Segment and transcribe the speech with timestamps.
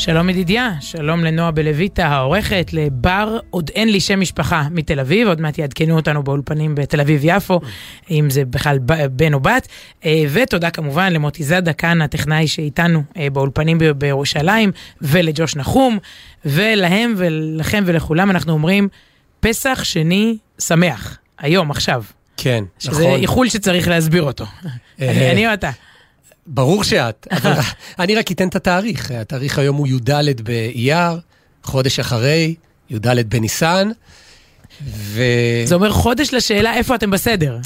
[0.00, 5.40] שלום ידידיה, שלום לנועה בלויטה העורכת, לבר עוד אין לי שם משפחה מתל אביב, עוד
[5.40, 7.60] מעט יעדכנו אותנו באולפנים בתל אביב-יפו,
[8.10, 8.78] אם זה בכלל
[9.10, 9.68] בן או בת,
[10.04, 15.98] אה, ותודה כמובן למוטי זאדה כאן, הטכנאי שאיתנו אה, באולפנים בירושלים, ולג'וש נחום,
[16.44, 18.88] ולהם ולכם ולכולם אנחנו אומרים,
[19.40, 22.02] פסח שני שמח, היום, עכשיו.
[22.36, 23.02] כן, שזה נכון.
[23.02, 24.44] שזה איחול שצריך להסביר אותו.
[25.00, 25.70] אה, אני או אתה.
[26.46, 27.52] ברור שאת, אבל
[27.98, 29.10] אני רק אתן את התאריך.
[29.10, 31.18] התאריך היום הוא י"ד באייר,
[31.62, 32.54] חודש אחרי,
[32.90, 33.90] י"ד בניסן.
[34.84, 35.22] ו...
[35.64, 37.58] זה אומר חודש לשאלה איפה אתם בסדר.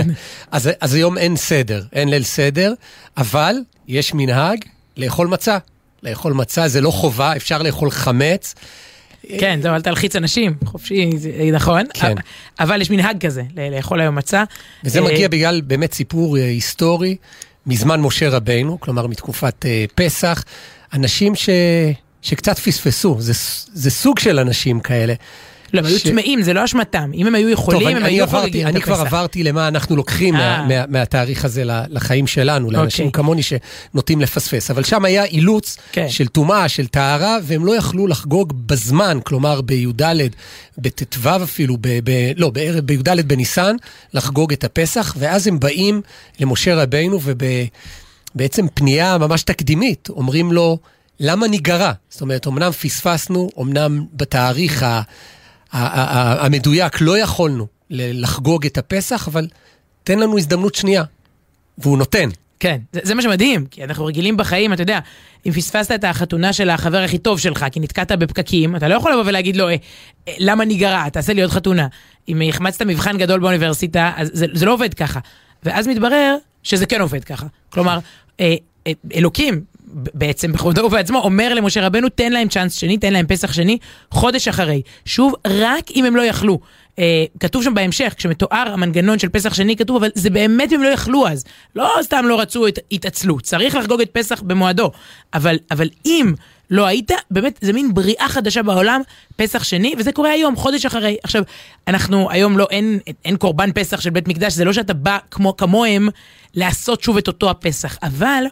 [0.50, 2.74] אז, אז היום אין סדר, אין ליל סדר,
[3.16, 3.54] אבל
[3.88, 4.58] יש מנהג
[4.96, 5.58] לאכול מצה.
[6.02, 8.54] לאכול מצה זה לא חובה, אפשר לאכול חמץ.
[9.38, 11.10] כן, זהו, אל תלחיץ אנשים, חופשי,
[11.52, 11.82] נכון.
[11.94, 12.14] כן.
[12.60, 14.44] אבל יש מנהג כזה, לאכול היום מצה.
[14.84, 17.16] וזה מגיע אה, בגלל באמת סיפור אה, היסטורי.
[17.68, 20.44] מזמן משה רבינו, כלומר מתקופת uh, פסח,
[20.92, 21.48] אנשים ש,
[22.22, 23.32] שקצת פספסו, זה,
[23.72, 25.14] זה סוג של אנשים כאלה.
[25.72, 27.10] לא, הם היו טמאים, זה לא אשמתם.
[27.14, 28.76] אם הם היו יכולים, הם היו חוגגים את הפסח.
[28.76, 30.66] אני כבר עברתי למה אנחנו לוקחים אה.
[30.66, 33.22] מה, מהתאריך הזה לחיים שלנו, לאנשים אוקיי.
[33.22, 34.70] כמוני שנוטים לפספס.
[34.70, 36.08] אבל שם היה אילוץ כן.
[36.08, 40.02] של טומאה, של טהרה, והם לא יכלו לחגוג בזמן, כלומר בי"ד,
[40.78, 41.76] בט"ו אפילו,
[42.36, 42.50] לא,
[42.84, 43.76] בי"ד בניסן,
[44.14, 46.02] לחגוג את הפסח, ואז הם באים
[46.40, 47.20] למשה רבינו
[48.34, 50.78] ובעצם פנייה ממש תקדימית, אומרים לו,
[51.20, 51.92] למה ניגרע?
[52.10, 55.02] זאת אומרת, אמנם פספסנו, אמנם בתאריך ה...
[55.72, 59.48] המדויק, לא יכולנו לחגוג את הפסח, אבל
[60.04, 61.04] תן לנו הזדמנות שנייה.
[61.78, 62.28] והוא נותן.
[62.60, 64.98] כן, זה, זה מה שמדהים, כי אנחנו רגילים בחיים, אתה יודע,
[65.46, 69.12] אם פספסת את החתונה של החבר הכי טוב שלך, כי נתקעת בפקקים, אתה לא יכול
[69.12, 69.76] לבוא ולהגיד לו, אה,
[70.28, 71.86] אה, למה ניגרע, תעשה לי עוד חתונה.
[72.28, 75.20] אם החמצת מבחן גדול באוניברסיטה, אז זה, זה לא עובד ככה.
[75.62, 77.46] ואז מתברר שזה כן עובד ככה.
[77.70, 77.98] כלומר,
[78.40, 78.54] אה,
[78.86, 83.52] אה, אלוקים, בעצם בכבודו ובעצמו, אומר למשה רבנו, תן להם צ'אנס שני, תן להם פסח
[83.52, 83.78] שני,
[84.10, 84.82] חודש אחרי.
[85.04, 86.58] שוב, רק אם הם לא יכלו.
[86.98, 90.88] אה, כתוב שם בהמשך, כשמתואר המנגנון של פסח שני, כתוב, אבל זה באמת אם לא
[90.88, 91.44] יכלו אז.
[91.76, 93.40] לא סתם לא רצו, התעצלו.
[93.40, 94.90] צריך לחגוג את פסח במועדו.
[95.34, 96.34] אבל, אבל אם
[96.70, 99.00] לא היית, באמת, זה מין בריאה חדשה בעולם,
[99.36, 101.16] פסח שני, וזה קורה היום, חודש אחרי.
[101.22, 101.42] עכשיו,
[101.88, 105.56] אנחנו היום לא, אין, אין קורבן פסח של בית מקדש, זה לא שאתה בא כמו,
[105.56, 106.08] כמוהם
[106.54, 108.44] לעשות שוב את אותו הפסח, אבל...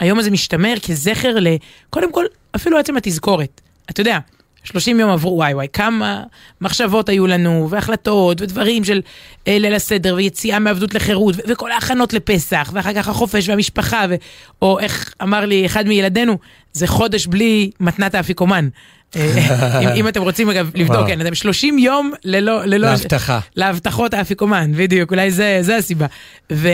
[0.00, 1.48] היום הזה משתמר כזכר ל...
[1.90, 2.24] קודם כל,
[2.56, 3.60] אפילו עצם התזכורת.
[3.90, 4.18] אתה יודע,
[4.64, 6.22] 30 יום עברו, וואי וואי, כמה
[6.60, 9.00] מחשבות היו לנו, והחלטות, ודברים של
[9.48, 14.14] אה, ליל הסדר, ויציאה מעבדות לחירות, ו- וכל ההכנות לפסח, ואחר כך החופש והמשפחה, ו-
[14.62, 16.38] או איך אמר לי אחד מילדינו,
[16.72, 18.68] זה חודש בלי מתנת האפיקומן.
[19.16, 22.64] אה, אם, אם אתם רוצים אגב לבדוק, כן, אתם 30 יום ללא...
[22.64, 23.40] ללא להבטחה.
[23.56, 26.06] להבטחות האפיקומן, בדיוק, אולי זה, זה הסיבה.
[26.52, 26.68] ו,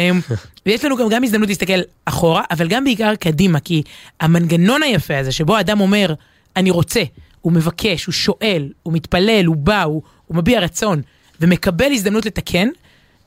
[0.67, 3.83] ויש לנו גם, גם הזדמנות להסתכל אחורה, אבל גם בעיקר קדימה, כי
[4.21, 6.15] המנגנון היפה הזה, שבו אדם אומר,
[6.57, 7.03] אני רוצה,
[7.47, 11.03] הוא מבקש, הוא שואל, הוא מתפלל, הוא בא, הוא, הוא מביע רצון,
[11.41, 12.69] ומקבל הזדמנות לתקן,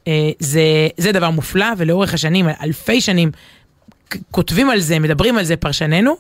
[0.08, 0.62] אה, זה,
[0.98, 3.32] זה דבר מופלא, ולאורך השנים, אלפי שנים,
[4.32, 6.16] כותבים על זה, מדברים על זה פרשנינו.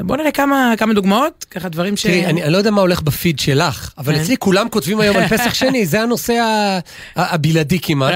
[0.00, 2.02] בוא נראה כמה, כמה דוגמאות, ככה דברים ש...
[2.02, 4.20] תראי, אני, אני לא יודע מה הולך בפיד שלך, אבל כן.
[4.20, 6.34] אצלי כולם כותבים היום על פסח שני, זה הנושא
[7.16, 8.14] הבלעדי כמעט.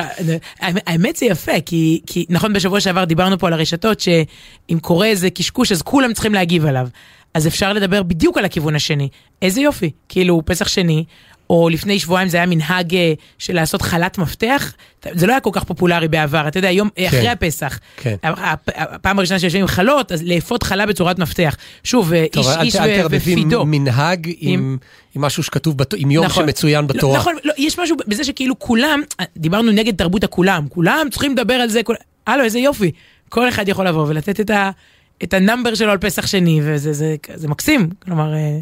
[0.61, 5.31] האמת זה יפה, כי, כי נכון בשבוע שעבר דיברנו פה על הרשתות, שאם קורה איזה
[5.31, 6.89] קשקוש אז כולם צריכים להגיב עליו.
[7.37, 9.09] אז אפשר לדבר בדיוק על הכיוון השני.
[9.43, 11.05] איזה יופי, כאילו פסח שני,
[11.51, 14.73] או לפני שבועיים זה היה מנהג אה, של לעשות חלת מפתח,
[15.13, 18.17] זה לא היה כל כך פופולרי בעבר, אתה יודע, יום כן, אחרי הפסח, כן.
[18.23, 21.57] הפעם הראשונה שיושבים עם חלות, אז לאפות חלה בצורת מפתח.
[21.85, 23.65] שוב, אה, טוב, איש איש ולפידו.
[23.67, 24.53] מנהג עם...
[24.53, 24.77] עם...
[25.15, 25.95] עם משהו שכתוב, בת...
[25.97, 27.19] עם יום נכון, שמצוין לא, בתורה.
[27.19, 29.01] נכון, לא, יש משהו בזה שכאילו כולם,
[29.37, 31.97] דיברנו נגד תרבות הכולם, כולם צריכים לדבר על זה, כול...
[32.27, 32.91] הלו, איזה יופי.
[33.29, 34.71] כל אחד יכול לבוא ולתת את, ה,
[35.23, 38.35] את ה number שלו על פסח שני, וזה זה, זה מקסים, כלומר...
[38.35, 38.59] אה,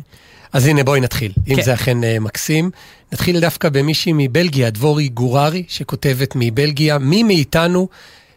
[0.52, 1.62] אז הנה בואי נתחיל, אם כן.
[1.62, 2.70] זה אכן uh, מקסים.
[3.12, 7.88] נתחיל דווקא במישהי מבלגיה, דבורי גוררי, שכותבת מבלגיה, מי מאיתנו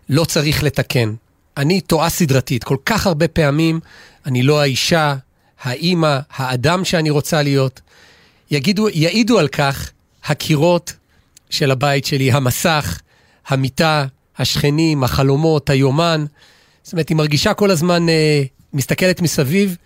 [0.10, 1.14] לא צריך לתקן?
[1.58, 3.80] אני טועה סדרתית, כל כך הרבה פעמים
[4.26, 5.16] אני לא האישה,
[5.64, 7.82] האימא, האדם שאני רוצה להיות.
[8.52, 9.92] יגידו, יעידו על כך
[10.26, 10.94] הקירות
[11.50, 13.02] של הבית שלי, המסך,
[13.48, 14.06] המיטה,
[14.38, 16.26] השכנים, החלומות, היומן.
[16.88, 18.44] זאת אומרת, היא מרגישה כל הזמן, אה,
[18.74, 19.78] מסתכלת מסביב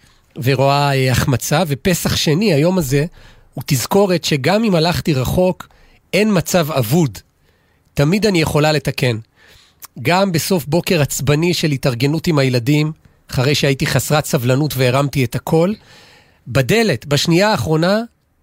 [0.43, 3.05] ורואה אה, החמצה, ופסח שני, היום הזה,
[3.53, 5.67] הוא תזכורת שגם אם הלכתי רחוק,
[6.13, 7.17] אין מצב אבוד.
[7.93, 9.17] תמיד אני יכולה לתקן.
[10.01, 12.91] גם בסוף בוקר עצבני של התארגנות עם הילדים,
[13.31, 15.73] אחרי שהייתי חסרת סבלנות והרמתי את הכל,
[16.47, 18.01] בדלת, בשנייה האחרונה,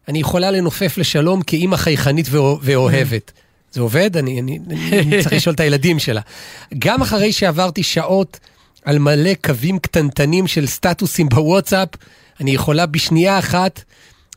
[0.09, 2.27] אני יכולה לנופף לשלום כאימא חייכנית
[2.63, 3.33] ואוהבת.
[3.79, 4.17] זה עובד?
[4.17, 4.59] אני, אני,
[4.93, 6.21] אני צריך לשאול את הילדים שלה.
[6.79, 8.39] גם אחרי שעברתי שעות
[8.85, 11.89] על מלא קווים קטנטנים של סטטוסים בוואטסאפ,
[12.41, 13.83] אני יכולה בשנייה אחת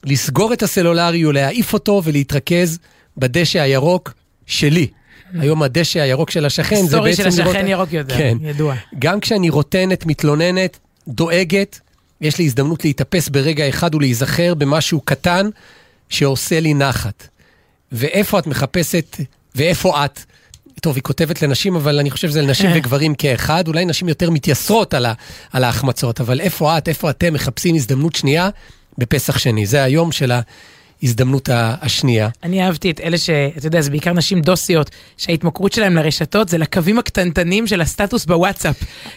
[0.03, 2.79] לסגור את הסלולרי ולהעיף אותו ולהתרכז
[3.17, 4.13] בדשא הירוק
[4.45, 4.87] שלי.
[5.33, 7.31] היום הדשא הירוק של השכן זה סטורי בעצם...
[7.31, 8.37] של לראות- השכן ירוק יותר, כן.
[8.41, 8.75] ידוע.
[8.99, 10.77] גם כשאני רוטנת, מתלוננת,
[11.07, 11.79] דואגת,
[12.21, 15.49] יש לי הזדמנות להתאפס ברגע אחד ולהיזכר במשהו קטן
[16.09, 17.27] שעושה לי נחת.
[17.91, 19.17] ואיפה את מחפשת,
[19.55, 20.19] ואיפה את?
[20.81, 22.77] טוב, היא כותבת לנשים, אבל אני חושב שזה לנשים אה.
[22.77, 23.67] וגברים כאחד.
[23.67, 25.13] אולי נשים יותר מתייסרות על, ה,
[25.51, 28.49] על ההחמצות, אבל איפה את, איפה אתם מחפשים הזדמנות שנייה
[28.97, 29.65] בפסח שני?
[29.65, 30.31] זה היום של
[31.03, 32.29] ההזדמנות השנייה.
[32.43, 33.29] אני אהבתי את אלה ש...
[33.57, 38.75] אתה יודע, זה בעיקר נשים דוסיות, שההתמכרות שלהם לרשתות זה לקווים הקטנטנים של הסטטוס בוואטסאפ.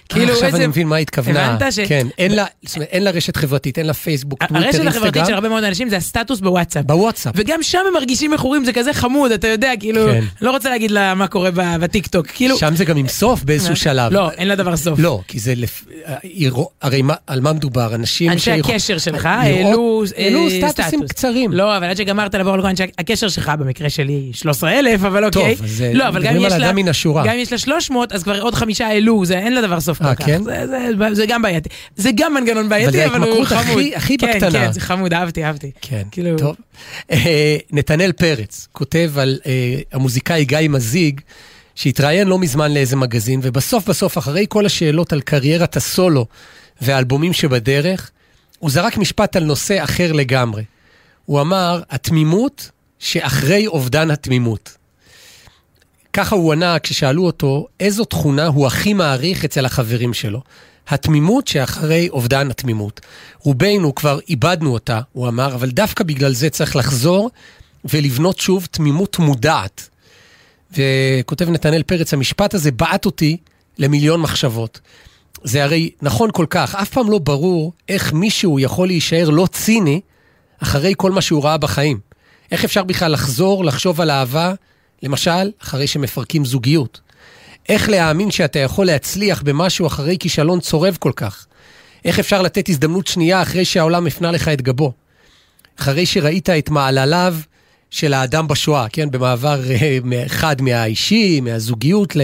[0.08, 0.56] כאילו, עכשיו איזה...
[0.58, 1.46] אני מבין מה התכוונה.
[1.46, 4.66] הבנת ש- כן, אין לה, זאת אומרת, אין לה רשת חברתית, אין לה פייסבוק, טוויטר,
[4.66, 5.26] הרשת החברתית אינסטגרם.
[5.26, 6.84] של הרבה מאוד אנשים זה הסטטוס בוואטסאפ.
[6.84, 7.34] בוואטסאפ.
[7.36, 10.24] וגם שם הם מרגישים מכורים, זה כזה חמוד, אתה יודע, כאילו, כן.
[10.40, 12.58] לא רוצה להגיד לה מה קורה בטיקטוק, כאילו...
[12.58, 14.12] שם זה גם עם סוף באיזשהו שלב.
[14.12, 14.98] לא, אין לדבר סוף.
[14.98, 15.84] לא, כי זה לפ...
[16.82, 17.94] הרי מה, על מה מדובר?
[17.94, 21.10] אנשים אנשי הקשר שלך העלו אה, סטטוסים סטטוס.
[21.10, 21.52] קצרים.
[21.52, 25.56] לא, אבל עד שגמרת לעבור על אנשי הקשר שלך, במקרה שלי 13,000, אבל טוב, אוקיי.
[25.64, 26.66] אז, אה, לא, אבל גם אם יש על לה...
[26.68, 27.24] אדם מן השורה.
[27.26, 30.14] גם אם יש לה 300, אז כבר עוד חמישה העלו, זה אין לדבר סוף אה,
[30.14, 30.26] כל כך.
[30.26, 30.42] כן?
[30.44, 31.68] זה- זה- זה גם בעייתי.
[31.96, 33.64] זה גם מנגנון בעייתי, אבל הוא חמוד.
[33.78, 34.50] הכי- הכי כן, בקטנה.
[34.50, 35.70] כן, זה חמוד, אהבתי, אהבתי.
[35.80, 36.56] כן, כאילו- טוב.
[37.10, 39.52] אה, נתנאל פרץ כותב על אה,
[39.92, 41.20] המוזיקאי גיא מזיג,
[41.74, 46.26] שהתראיין לא מזמן לאיזה מגזין, ובסוף בסוף, אחרי כל השאלות על קריירת הסולו
[46.80, 48.10] והאלבומים שבדרך,
[48.58, 50.62] הוא זרק משפט על נושא אחר לגמרי.
[51.24, 54.76] הוא אמר, התמימות שאחרי אובדן התמימות.
[56.12, 60.40] ככה הוא ענה כששאלו אותו איזו תכונה הוא הכי מעריך אצל החברים שלו.
[60.88, 63.00] התמימות שאחרי אובדן התמימות.
[63.38, 67.30] רובנו כבר איבדנו אותה, הוא אמר, אבל דווקא בגלל זה צריך לחזור
[67.84, 69.88] ולבנות שוב תמימות מודעת.
[70.72, 73.36] וכותב נתנאל פרץ, המשפט הזה בעט אותי
[73.78, 74.80] למיליון מחשבות.
[75.44, 80.00] זה הרי נכון כל כך, אף פעם לא ברור איך מישהו יכול להישאר לא ציני
[80.64, 81.98] אחרי כל מה שהוא ראה בחיים.
[82.50, 84.52] איך אפשר בכלל לחזור, לחשוב על אהבה,
[85.02, 87.00] למשל, אחרי שמפרקים זוגיות?
[87.68, 91.46] איך להאמין שאתה יכול להצליח במשהו אחרי כישלון צורב כל כך?
[92.04, 94.92] איך אפשר לתת הזדמנות שנייה אחרי שהעולם הפנה לך את גבו?
[95.80, 97.36] אחרי שראית את מעלליו
[97.90, 99.10] של האדם בשואה, כן?
[99.10, 102.16] במעבר אה, אחד מהאישי, מהזוגיות,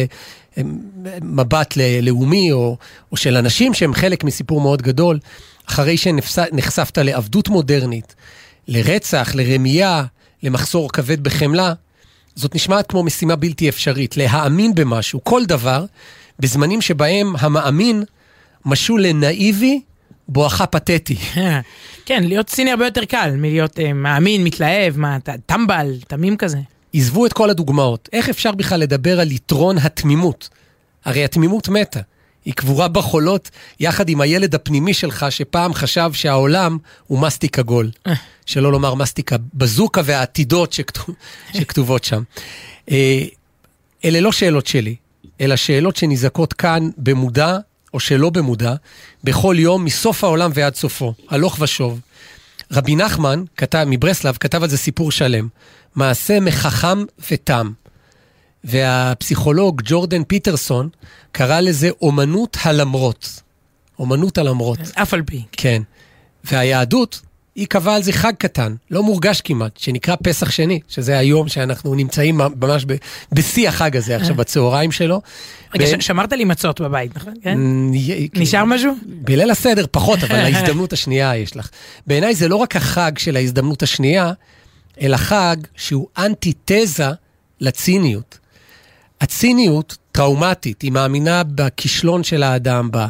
[0.56, 2.76] למבט ל- לאומי, או,
[3.12, 5.18] או של אנשים שהם חלק מסיפור מאוד גדול,
[5.70, 8.14] אחרי שנחשפת לעבדות מודרנית,
[8.68, 10.04] לרצח, לרמייה,
[10.42, 11.72] למחסור כבד בחמלה,
[12.34, 15.84] זאת נשמעת כמו משימה בלתי אפשרית, להאמין במשהו, כל דבר,
[16.38, 18.04] בזמנים שבהם המאמין
[18.66, 19.80] משול לנאיבי
[20.28, 21.16] בואכה פתטי.
[22.06, 26.58] כן, להיות ציני הרבה יותר קל מלהיות אה, מאמין, מתלהב, מה, טמבל, תמים כזה.
[26.94, 28.08] עזבו את כל הדוגמאות.
[28.12, 30.48] איך אפשר בכלל לדבר על יתרון התמימות?
[31.04, 32.00] הרי התמימות מתה.
[32.44, 37.90] היא קבורה בחולות יחד עם הילד הפנימי שלך שפעם חשב שהעולם הוא מסטיק עגול.
[38.46, 41.14] שלא לומר מסטיק הבזוקה והעתידות שכתוב,
[41.58, 42.22] שכתובות שם.
[42.90, 43.24] אה,
[44.04, 44.96] אלה לא שאלות שלי,
[45.40, 47.58] אלא שאלות שנזעקות כאן במודע
[47.94, 48.74] או שלא במודע,
[49.24, 52.00] בכל יום מסוף העולם ועד סופו, הלוך ושוב.
[52.72, 55.48] רבי נחמן, כתב, מברסלב, כתב על זה סיפור שלם.
[55.94, 57.70] מעשה מחכם ותם.
[58.64, 60.88] והפסיכולוג ג'ורדן פיטרסון
[61.32, 63.40] קרא לזה אומנות הלמרות.
[63.98, 65.42] אומנות הלמרות, אף על פי.
[65.52, 65.82] כן.
[66.44, 67.20] והיהדות,
[67.54, 71.94] היא קבעה על זה חג קטן, לא מורגש כמעט, שנקרא פסח שני, שזה היום שאנחנו
[71.94, 72.94] נמצאים ממש ב-
[73.32, 75.20] בשיא החג הזה עכשיו, בצהריים שלו.
[75.74, 77.34] רגע, ב- שמרת לי מצות בבית, נכון?
[77.42, 77.54] כן?
[77.58, 78.94] נ- נשאר משהו?
[79.06, 81.68] בליל הסדר פחות, אבל ההזדמנות השנייה יש לך.
[82.06, 84.32] בעיניי זה לא רק החג של ההזדמנות השנייה,
[85.00, 87.08] אלא חג שהוא אנטיתזה
[87.60, 88.38] לציניות.
[89.20, 93.06] הציניות טראומטית, היא מאמינה בכישלון של האדם, ב-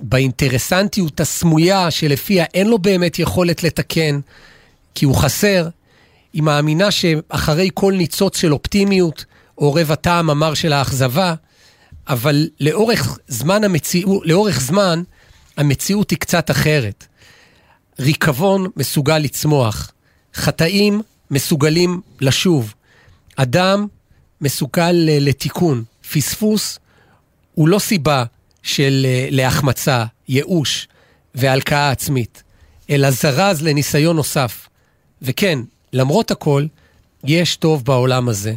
[0.00, 4.20] באינטרסנטיות הסמויה שלפיה אין לו באמת יכולת לתקן,
[4.94, 5.68] כי הוא חסר.
[6.32, 11.34] היא מאמינה שאחרי כל ניצוץ של אופטימיות, עורב הטעם המר של האכזבה,
[12.08, 15.02] אבל לאורך זמן המציאות, לאורך זמן,
[15.56, 17.06] המציאות היא קצת אחרת.
[18.00, 19.90] ריקבון מסוגל לצמוח,
[20.34, 22.74] חטאים מסוגלים לשוב,
[23.36, 23.86] אדם
[24.40, 26.78] מסוגל ל- לתיקון, פספוס
[27.54, 28.24] הוא לא סיבה
[28.62, 30.88] של אה, להחמצה, ייאוש
[31.34, 32.42] והלקאה עצמית,
[32.90, 34.68] אלא זרז לניסיון נוסף.
[35.22, 35.58] וכן,
[35.92, 36.66] למרות הכל,
[37.24, 38.54] יש טוב בעולם הזה.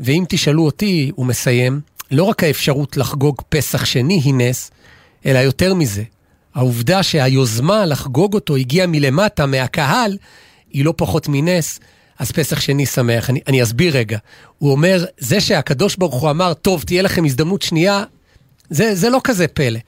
[0.00, 4.70] ואם תשאלו אותי, הוא מסיים, לא רק האפשרות לחגוג פסח שני היא נס,
[5.26, 6.02] אלא יותר מזה.
[6.54, 10.18] העובדה שהיוזמה לחגוג אותו הגיעה מלמטה, מהקהל,
[10.70, 11.80] היא לא פחות מנס,
[12.18, 13.30] אז פסח שני שמח.
[13.30, 14.18] אני, אני אסביר רגע.
[14.58, 18.04] הוא אומר, זה שהקדוש ברוך הוא אמר, טוב, תהיה לכם הזדמנות שנייה,
[18.70, 19.78] זה, זה לא כזה פלא.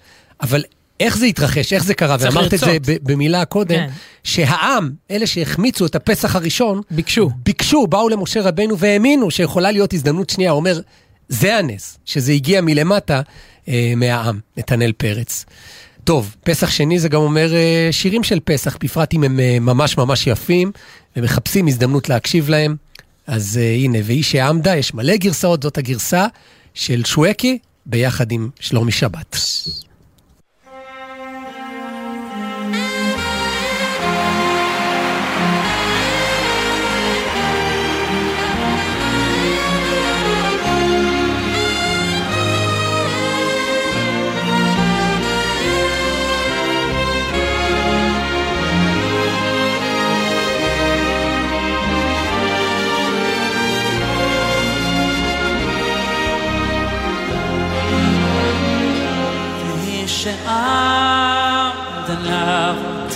[0.40, 0.62] אבל
[1.00, 3.88] איך זה התרחש, איך זה קרה, ואמרת את זה במילה קודם, כן.
[4.24, 7.30] שהעם, אלה שהחמיצו את הפסח הראשון, ביקשו.
[7.42, 10.50] ביקשו, באו למשה רבנו והאמינו שיכולה להיות הזדמנות שנייה.
[10.50, 10.80] הוא אומר,
[11.28, 13.20] זה הנס, שזה הגיע מלמטה
[13.68, 15.44] אה, מהעם, נתנאל פרץ.
[16.04, 19.98] טוב, פסח שני זה גם אומר אה, שירים של פסח, בפרט אם הם אה, ממש
[19.98, 20.72] ממש יפים,
[21.16, 22.76] ומחפשים הזדמנות להקשיב להם.
[23.26, 26.26] אז אה, הנה, והיא שעמדה, יש מלא גרסאות, זאת הגרסה
[26.74, 29.36] של שווקי, ביחד עם שלומי שבת.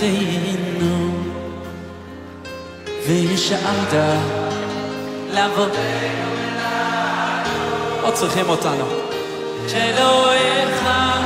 [0.03, 1.23] אבותינו
[3.07, 3.93] ושאלת
[5.31, 5.67] לבוא
[8.01, 8.85] עוד צריכים אותנו.
[10.73, 11.21] אחד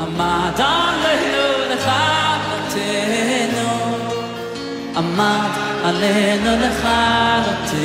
[0.00, 3.14] עמד עלינו לכלותנו.
[4.96, 5.50] עמד
[5.84, 7.84] עלינו לכלותנו.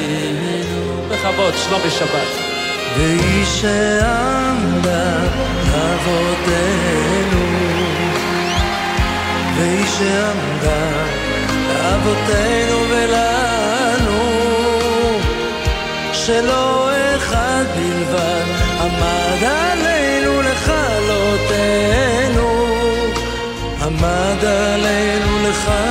[1.10, 2.32] בכבוד שלומי שבת
[2.98, 5.18] והיא שעמדה
[5.76, 7.29] אבותינו
[9.60, 11.06] והיא שעמדה
[11.68, 14.20] לאבותינו ולנו
[16.14, 18.46] שלא אחד בלבד
[18.82, 21.68] עמד עלינו לכלותנו
[23.82, 25.89] עמד עלינו לכלותנו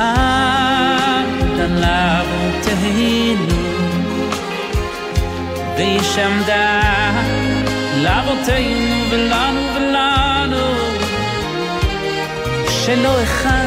[0.00, 1.20] והיא שעמדה
[1.68, 3.54] לאבותינו,
[5.76, 6.80] והיא שעמדה
[8.02, 10.66] לאבותינו ולנו ולנו,
[12.68, 13.66] שלא אחד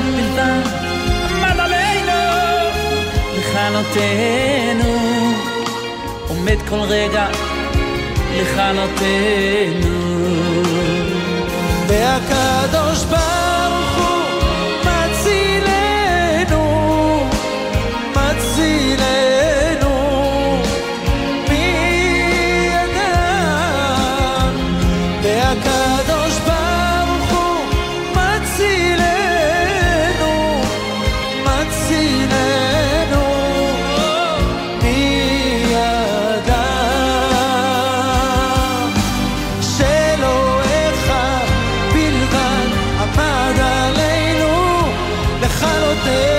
[1.41, 1.93] בלבד
[3.37, 4.93] לכלותנו,
[6.27, 7.25] עומד כל רגע
[8.35, 9.93] לכלותנו.
[45.63, 46.32] dejarlo te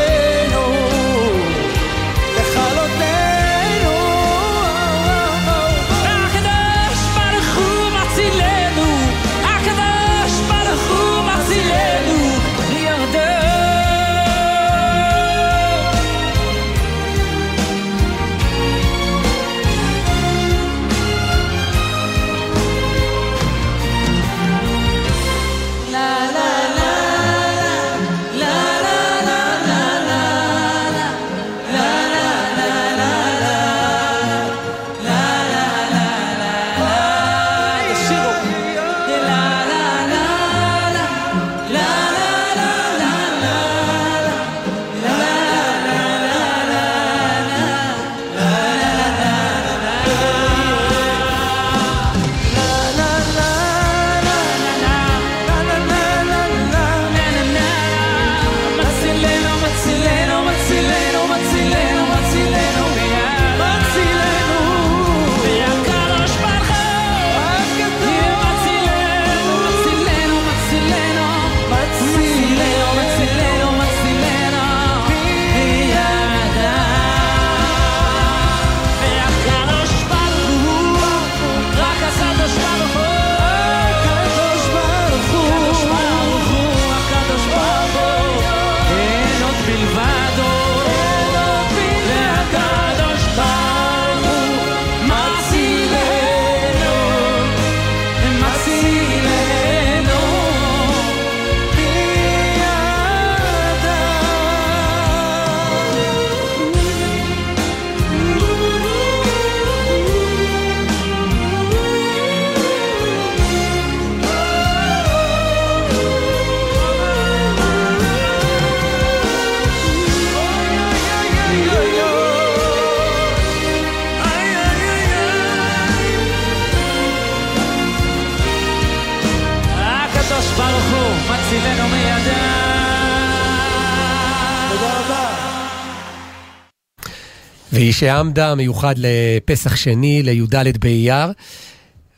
[137.94, 141.32] והיא שעמדה מיוחד לפסח שני, לי"ד באייר.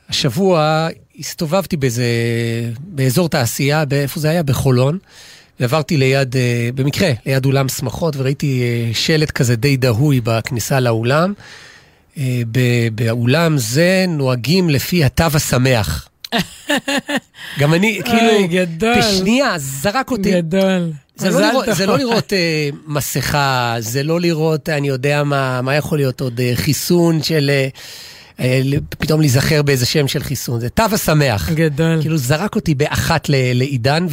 [0.09, 2.04] השבוע הסתובבתי באיזה,
[2.78, 4.42] באזור תעשייה, איפה זה היה?
[4.42, 4.99] בחולון.
[5.61, 11.33] ועברתי ליד, אה, במקרה, ליד אולם שמחות, וראיתי אה, שלט כזה די דהוי בכניסה לאולם.
[12.18, 12.42] אה,
[12.95, 16.09] באולם זה נוהגים לפי התו השמח.
[17.61, 18.99] גם אני, כאילו, גדול.
[18.99, 20.30] בשנייה, זרק אותי.
[20.30, 20.92] גדול.
[21.17, 21.65] זה לא, לראות.
[21.73, 26.41] זה לא לראות אה, מסכה, זה לא לראות, אני יודע מה, מה יכול להיות עוד,
[26.41, 27.50] אה, חיסון של...
[27.50, 27.69] אה,
[28.41, 28.61] אה,
[28.99, 31.50] פתאום להיזכר באיזה שם של חיסון, זה תו השמח.
[31.50, 31.99] גדול.
[32.00, 34.07] כאילו זרק אותי באחת לעידן,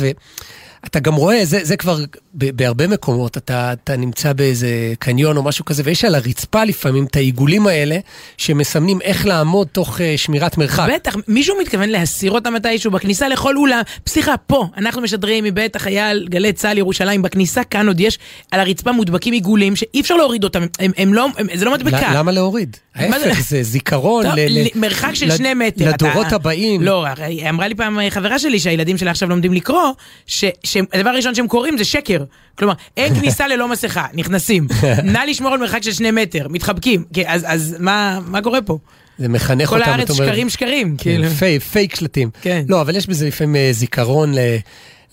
[0.83, 1.97] ואתה גם רואה, זה, זה כבר
[2.33, 4.67] בהרבה מקומות, אתה, אתה נמצא באיזה
[4.99, 7.97] קניון או משהו כזה, ויש על הרצפה לפעמים את העיגולים האלה,
[8.37, 10.87] שמסמנים איך לעמוד תוך uh, שמירת מרחק.
[10.93, 13.81] בטח, מישהו מתכוון להסיר אותם מתישהו בכניסה לכל אולם.
[14.07, 18.19] סליחה, פה, אנחנו משדרים מבית החייל, גלי צה"ל ירושלים, בכניסה כאן עוד יש
[18.51, 22.11] על הרצפה מודבקים עיגולים שאי אפשר להוריד אותם, הם, הם לא, הם, זה לא מדבקה.
[22.13, 22.77] ל- למה להוריד?
[22.95, 25.89] ההפך, זה זיכרון טוב, ל- ל- מרחק של לד- שני מטר.
[25.89, 26.81] לדורות אתה- הבאים.
[26.81, 27.05] לא,
[27.49, 29.91] אמרה לי פעם חברה שלי שהילדים שלה עכשיו לומדים לקרוא,
[30.27, 30.43] ש-
[30.73, 32.23] שהדבר הראשון שהם קוראים זה שקר.
[32.57, 34.67] כלומר, אין כניסה ללא מסכה, נכנסים.
[35.03, 37.03] נא לשמור על מרחק של שני מטר, מתחבקים.
[37.13, 38.77] כי- אז, אז מה, מה קורה פה?
[39.19, 40.87] זה מחנך כל אותם, הארץ אתה אומר, שקרים שקרים.
[40.97, 41.29] כן, כאילו.
[41.29, 42.29] פי- פייק שלטים.
[42.41, 42.65] כן.
[42.69, 44.39] לא, אבל יש בזה לפעמים אה, זיכרון ל,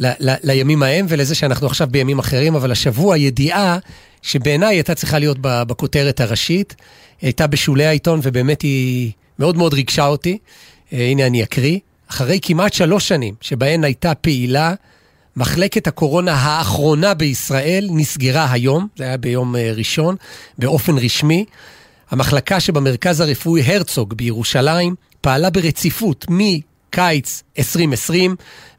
[0.01, 3.79] ל, ל, לימים ההם ולזה שאנחנו עכשיו בימים אחרים, אבל השבוע ידיעה
[4.23, 6.77] שבעיניי הייתה צריכה להיות בכותרת הראשית,
[7.21, 10.39] הייתה בשולי העיתון ובאמת היא מאוד מאוד ריגשה אותי.
[10.93, 11.79] אה, הנה אני אקריא.
[12.11, 14.75] אחרי כמעט שלוש שנים שבהן הייתה פעילה,
[15.37, 20.17] מחלקת הקורונה האחרונה בישראל נסגרה היום, זה היה ביום אה, ראשון,
[20.59, 21.45] באופן רשמי.
[22.11, 28.37] המחלקה שבמרכז הרפואי הרצוג בירושלים פעלה ברציפות מקיץ 2020,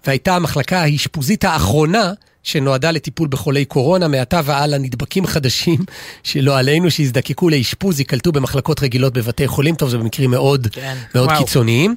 [0.07, 5.77] והייתה המחלקה האשפוזית האחרונה שנועדה לטיפול בחולי קורונה, מעתה והלאה נדבקים חדשים,
[6.23, 11.29] שלא עלינו, שיזדקקו לאשפוז, ייקלטו במחלקות רגילות בבתי חולים, טוב, זה במקרים מאוד, כן, מאוד
[11.29, 11.39] וואו.
[11.45, 11.95] קיצוניים.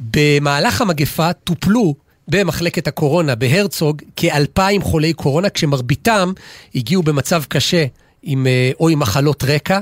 [0.00, 1.94] במהלך המגפה טופלו
[2.28, 6.32] במחלקת הקורונה בהרצוג כאלפיים חולי קורונה, כשמרביתם
[6.74, 7.84] הגיעו במצב קשה
[8.22, 9.80] עם, אה, או עם מחלות רקע.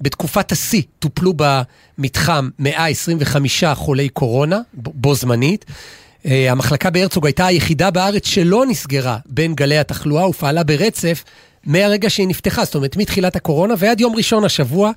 [0.00, 5.64] בתקופת השיא טופלו במתחם 125 חולי קורונה, בו זמנית.
[6.26, 11.24] אה, המחלקה בהרצוג הייתה היחידה בארץ שלא נסגרה בין גלי התחלואה ופעלה ברצף
[11.64, 14.90] מהרגע שהיא נפתחה, זאת אומרת מתחילת הקורונה ועד יום ראשון השבוע.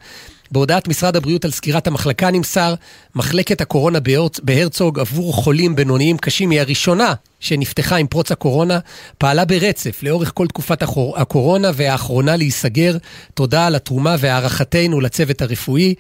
[0.54, 2.74] בהודעת משרד הבריאות על סגירת המחלקה נמסר,
[3.16, 4.40] מחלקת הקורונה בהרצ...
[4.44, 8.80] בהרצוג עבור חולים בינוניים קשים היא הראשונה שנפתחה עם פרוץ הקורונה,
[9.18, 11.18] פעלה ברצף לאורך כל תקופת הקור...
[11.18, 12.98] הקורונה והאחרונה להיסגר.
[13.34, 15.96] תודה על התרומה והערכתנו לצוות הרפואי.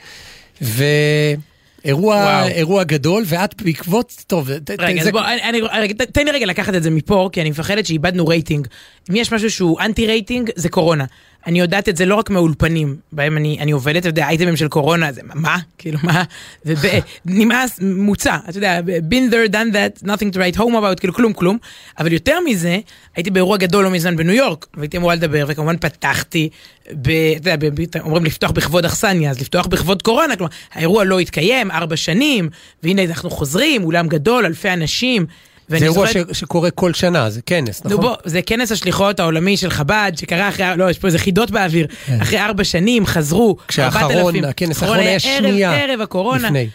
[0.61, 2.47] ואירוע וואו.
[2.47, 6.83] אירוע גדול, ואת בעקבות, טוב, רגע, זה- בוא, אני, אני, תן לי רגע לקחת את
[6.83, 8.67] זה מפה, כי אני מפחדת שאיבדנו רייטינג.
[9.09, 11.05] אם יש משהו שהוא אנטי רייטינג, זה קורונה.
[11.47, 14.67] אני יודעת את זה לא רק מהאולפנים, בהם אני, אני עובדת, אתה יודע, אייטמים של
[14.67, 15.57] קורונה, זה מה?
[15.77, 16.23] כאילו, מה?
[16.65, 18.79] ונמאס, מוצה, אתה יודע,
[19.09, 21.57] been there, done that, nothing to write home about, כאילו, כלום, כלום.
[21.99, 22.79] אבל יותר מזה,
[23.15, 26.49] הייתי באירוע גדול לא מזמן בניו יורק, והייתי אמורה לדבר, וכמובן פתחתי,
[26.91, 31.03] ב, אתה יודע, ב, ב- אומרים לפתוח בכבוד אכסניה, אז לפתוח בכבוד קורונה, כלומר, האירוע
[31.03, 32.49] לא התקיים, ארבע שנים,
[32.83, 35.25] והנה אנחנו חוזרים, אולם גדול, אלפי אנשים.
[35.67, 38.01] זה אירוע זוכרת- ש- שקורה כל שנה, זה כנס, נכון?
[38.01, 41.87] בוא, זה כנס השליחות העולמי של חב"ד, שקרה אחרי, לא, יש פה איזה חידות באוויר,
[42.21, 43.63] אחרי ארבע שנים חזרו, כן.
[43.67, 46.67] כשהאחרון, 4,000, הכנס האחרון היה ערב- שנייה ערב הקורונה, לפני.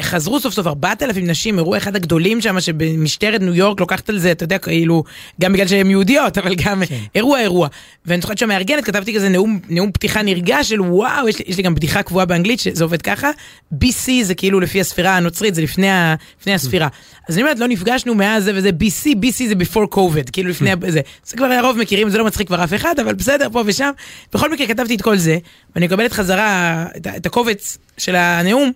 [0.00, 4.32] וחזרו סוף סוף 4,000 נשים, אירוע אחד הגדולים שם, שמשטרת ניו יורק לוקחת על זה,
[4.32, 5.04] אתה יודע, כאילו,
[5.40, 6.96] גם בגלל שהן יהודיות, אבל גם כן.
[7.14, 7.68] אירוע אירוע.
[8.06, 11.62] ואני זוכרת שהמארגנת, כתבתי כזה נאום, נאום פתיחה נרגש של וואו, יש לי, יש לי
[11.62, 13.30] גם בדיחה קבועה באנגלית, שזה עובד ככה,
[13.74, 13.86] BC
[14.22, 16.88] זה כאילו לפי הספירה הנוצרית, זה לפני, ה, לפני הספירה.
[17.30, 20.70] אז אני אומרת, לא נפגשנו מאז זה וזה BC, BC זה before COVID, כאילו לפני
[20.88, 21.00] זה.
[21.24, 23.90] זה כבר הרוב מכירים, זה לא מצחיק כבר אף אחד, אבל בסדר, פה ושם.
[24.32, 25.38] בכל מקרה כתבתי את כל זה,
[25.74, 28.72] ואני מקבלת חזרה את, את הקובץ של הנאום,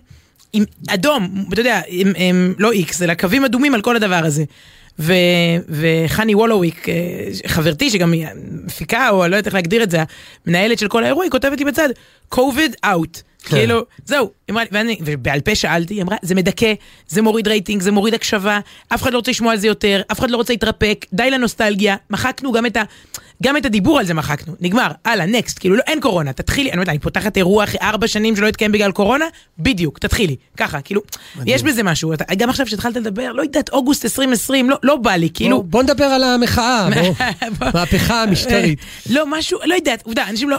[0.53, 4.43] עם אדום, אתה יודע, עם, עם לא איקס, אלא קווים אדומים על כל הדבר הזה.
[4.99, 5.13] ו,
[5.69, 8.27] וחני וולוwick, אה, חברתי, שגם היא
[8.65, 10.03] מפיקה, או אני לא יודעת איך להגדיר את זה,
[10.45, 11.89] המנהלת של כל האירוע, היא כותבת לי בצד,
[12.33, 13.21] COVID out.
[13.45, 13.57] כן.
[13.57, 14.31] כאילו, זהו,
[14.71, 16.73] ואני, ובעל פה שאלתי, היא אמרה, זה מדכא,
[17.07, 18.59] זה מוריד רייטינג, זה מוריד הקשבה,
[18.93, 21.95] אף אחד לא רוצה לשמוע על זה יותר, אף אחד לא רוצה להתרפק, די לנוסטלגיה,
[22.09, 22.83] מחקנו גם את ה...
[23.43, 26.75] גם את הדיבור על זה מחקנו, נגמר, הלאה, נקסט, כאילו לא, אין קורונה, תתחילי, אני
[26.75, 29.25] אומרת, אני פותחת אירוע אחרי ארבע שנים שלא התקיים בגלל קורונה,
[29.59, 31.01] בדיוק, תתחילי, ככה, כאילו,
[31.45, 35.11] יש בזה משהו, אתה, גם עכשיו שהתחלת לדבר, לא יודעת, אוגוסט 2020, לא, לא בא
[35.11, 36.87] לי, כאילו, בוא, בוא נדבר על המחאה,
[37.59, 37.67] בוא.
[37.73, 38.79] מהפכה המשטרית.
[39.09, 40.57] לא, משהו, לא יודעת, עובדה, אנשים לא,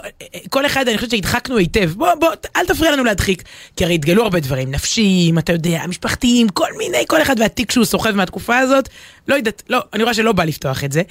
[0.51, 1.93] כל אחד, אני חושבת שהדחקנו היטב.
[1.97, 3.43] בוא, בוא, אל תפריע לנו להדחיק.
[3.77, 7.85] כי הרי התגלו הרבה דברים, נפשיים, אתה יודע, משפחתיים, כל מיני, כל אחד והתיק שהוא
[7.85, 8.89] סוחב מהתקופה הזאת.
[9.29, 11.03] לא יודעת, לא, אני רואה שלא בא לפתוח את זה,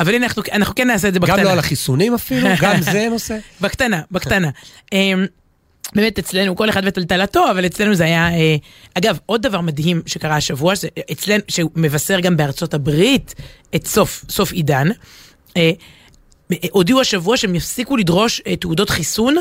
[0.00, 1.36] אבל הנה, אנחנו, אנחנו כן נעשה את זה בקטנה.
[1.36, 2.48] גם לא על החיסונים אפילו?
[2.60, 3.38] גם זה נושא?
[3.60, 4.50] בקטנה, בקטנה.
[4.92, 5.26] אמ,
[5.94, 8.34] באמת אצלנו, כל אחד וטלטלתו, אבל אצלנו זה היה...
[8.34, 8.56] אה,
[8.94, 13.34] אגב, עוד דבר מדהים שקרה השבוע, שזה אצלנו, שמבשר גם בארצות הברית
[13.74, 14.88] את סוף, סוף עידן.
[15.56, 15.70] אה,
[16.70, 19.36] הודיעו השבוע שהם יפסיקו לדרוש אה, תעודות חיסון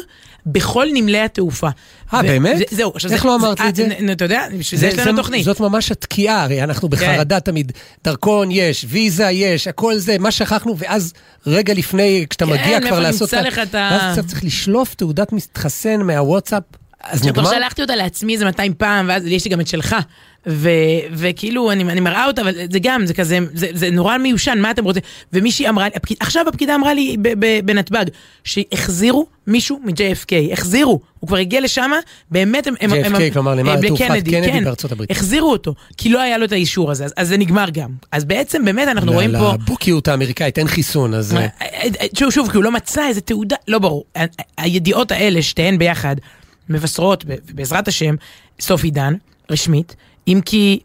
[0.45, 1.69] בכל נמלי התעופה.
[2.13, 2.57] אה, באמת?
[2.57, 2.91] זה- זהו.
[2.95, 3.87] עכשיו איך זה- לא אמרתי אה, את זה?
[4.11, 5.45] אתה יודע, בשביל זה יש לנו תוכנית.
[5.45, 7.71] זאת ממש התקיעה, הרי אנחנו בחרדה תמיד.
[8.03, 11.13] דרכון יש, ויזה יש, הכל זה, מה שכחנו, ואז
[11.47, 13.33] רגע לפני, כשאתה כן, מגיע מאיפה כבר לעשות...
[13.33, 16.63] נמצא לך את ה- ואז קצת צריך לשלוף תעודת מתחסן מהוואטסאפ,
[17.03, 17.51] אז נגמר?
[17.51, 19.95] שלחתי אותה לעצמי איזה 200 פעם, ואז יש לי גם את שלך.
[20.47, 20.69] ו,
[21.11, 24.71] וכאילו, אני, אני מראה אותה, אבל זה גם, זה כזה, זה, זה נורא מיושן, מה
[24.71, 25.01] אתם רוצים?
[25.33, 27.17] ומישהי אמרה לי, הפקיד, עכשיו הפקידה אמרה לי
[27.65, 28.05] בנתב"ג,
[28.43, 31.91] שהחזירו מישהו מ-JFK, החזירו, הוא כבר הגיע לשם,
[32.31, 32.73] באמת הם...
[32.75, 33.75] JFK, הם, כלומר, למה?
[33.75, 35.11] אה, תעופת קנדי כן, בארצות הברית.
[35.11, 37.89] החזירו אותו, כי לא היה לו את האישור הזה, אז, אז זה נגמר גם.
[38.11, 39.53] אז בעצם, באמת, אנחנו רואים פה...
[39.53, 41.35] לבוקיות האמריקאית אין חיסון, אז...
[41.35, 41.47] אה,
[42.19, 44.03] שוב, שוב, כי הוא לא מצא איזה תעודה, לא ברור.
[44.57, 46.15] הידיעות האלה, שתיהן ביחד,
[46.69, 48.15] מבשרות, בעזרת השם,
[48.59, 49.13] סוף עידן,
[49.51, 49.95] רשמית,
[50.27, 50.79] אם כי,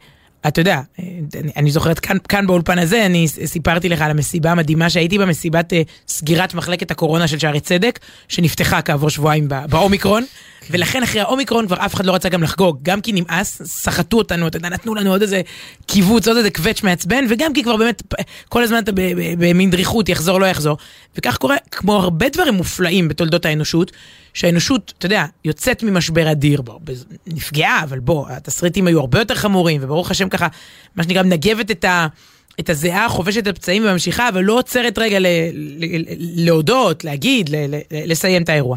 [0.47, 1.05] אתה יודע, אה,
[1.41, 5.73] אני, אני זוכרת כאן, כאן באולפן הזה, אני סיפרתי לך על המסיבה המדהימה שהייתי במסיבת
[5.73, 10.25] אה, סגירת מחלקת הקורונה של שערי צדק, שנפתחה כעבור שבועיים באומיקרון,
[10.71, 14.49] ולכן אחרי האומיקרון כבר אף אחד לא רצה גם לחגוג, גם כי נמאס, סחטו אותנו,
[14.49, 15.40] אתה יודע, נתנו לנו עוד איזה
[15.87, 18.03] קיבוץ, עוד איזה קווץ' מעצבן, וגם כי כבר באמת,
[18.49, 18.92] כל הזמן אתה
[19.38, 20.77] במין דריכות, יחזור, לא יחזור.
[21.16, 23.92] וכך קורה, כמו הרבה דברים מופלאים בתולדות האנושות,
[24.35, 29.81] שהאנושות, אתה יודע, יוצאת ממשבר אדיר, בז- נפגעה, אבל בוא, התסריטים היו הרבה יותר חמורים,
[29.85, 30.47] וברוך השם ככה,
[30.97, 32.07] מה שנקרא, מנגבת את ה...
[32.61, 36.05] את הזיעה, חובשת את הפצעים וממשיכה, אבל לא עוצרת רגע ל- ל- ל-
[36.47, 38.77] להודות, להגיד, ל- ל- לסיים את האירוע.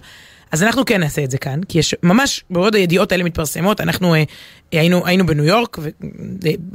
[0.52, 4.16] אז אנחנו כן נעשה את זה כאן, כי יש ממש, בעוד הידיעות האלה מתפרסמות, אנחנו
[4.16, 4.24] אה,
[4.72, 5.78] היינו, היינו בניו יורק,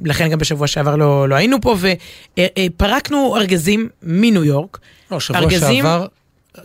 [0.02, 1.76] ולכן גם בשבוע שעבר לא, לא היינו פה,
[2.40, 4.78] ופרקנו ארגזים מניו יורק.
[5.10, 6.06] לא, שבוע ארגזים- שעבר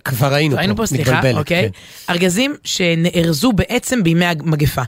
[0.04, 1.70] כבר היינו היינו פה, סליחה, מתבלבלת, אוקיי?
[2.08, 2.14] כן.
[2.14, 4.82] ארגזים שנארזו בעצם בימי המגפה.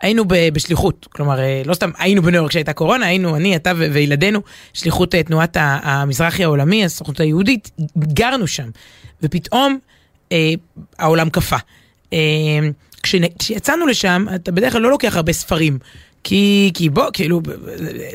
[0.00, 3.72] היינו ב- בשליחות, כלומר, אה, לא סתם היינו בניו יורק כשהייתה קורונה, היינו, אני, אתה
[3.76, 4.40] ו- וילדינו,
[4.72, 8.68] שליחות אה, תנועת המזרחי העולמי, הסוכנות היהודית, גרנו שם,
[9.22, 9.90] ופתאום אה,
[10.98, 11.56] העולם קפא.
[12.12, 12.18] אה,
[13.38, 15.78] כשיצאנו לשם, אתה בדרך כלל לא לוקח הרבה ספרים.
[16.24, 17.40] כי, כי בוא, כאילו,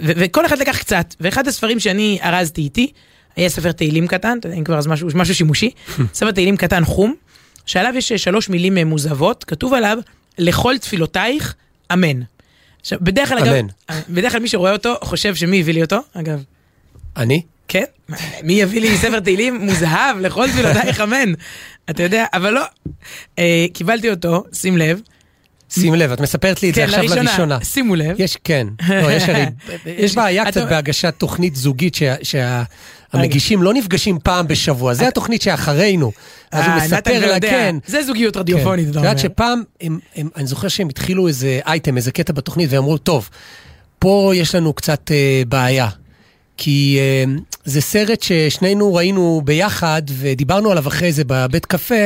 [0.04, 2.91] וכל אחד לקח קצת, ואחד הספרים שאני ארזתי איתי,
[3.36, 5.71] היה ספר תהילים קטן, אתה יודע, אם כבר אז משהו, משהו שימושי,
[6.13, 7.15] ספר תהילים קטן חום,
[7.65, 9.97] שעליו יש אה, שלוש מילים אה, מוזהבות, כתוב עליו,
[10.38, 11.56] לכל תפילותייך,
[11.93, 12.21] אמן.
[12.82, 13.67] עכשיו, בדרך כלל, אמן.
[13.88, 16.43] אגב, בדרך כלל מי שרואה אותו חושב שמי הביא לי אותו, אגב.
[17.17, 17.41] אני?
[17.67, 17.84] כן?
[18.43, 21.34] מי יביא לי ספר תהילים מוזהב לכל תפילותייך אמן?
[21.89, 22.62] אתה יודע, אבל לא.
[23.39, 25.01] אה, קיבלתי אותו, שים לב.
[25.69, 27.58] שים לב, את מספרת לי את זה כן, עכשיו לראשונה.
[27.63, 28.15] שימו לב.
[28.19, 28.67] יש, כן.
[28.89, 29.45] לא, יש הרי,
[29.86, 36.12] יש בעיה קצת בהגשת תוכנית זוגית שה- שהמגישים לא נפגשים פעם בשבוע, זה התוכנית שאחרינו.
[36.51, 37.39] אז הוא אה, מספר לה.
[37.39, 37.75] כן.
[37.88, 38.39] זה זוגיות כן.
[38.39, 39.10] רדיופונית, את אתה אומר.
[39.10, 39.63] יודעת שפעם,
[40.36, 43.30] אני זוכר שהם התחילו איזה אייטם, איזה קטע בתוכנית, והם אמרו, טוב,
[43.99, 45.88] פה יש לנו קצת אה, בעיה.
[46.58, 47.23] כי אה,
[47.65, 52.06] זה סרט ששנינו ראינו ביחד, ודיברנו עליו אחרי זה בבית קפה,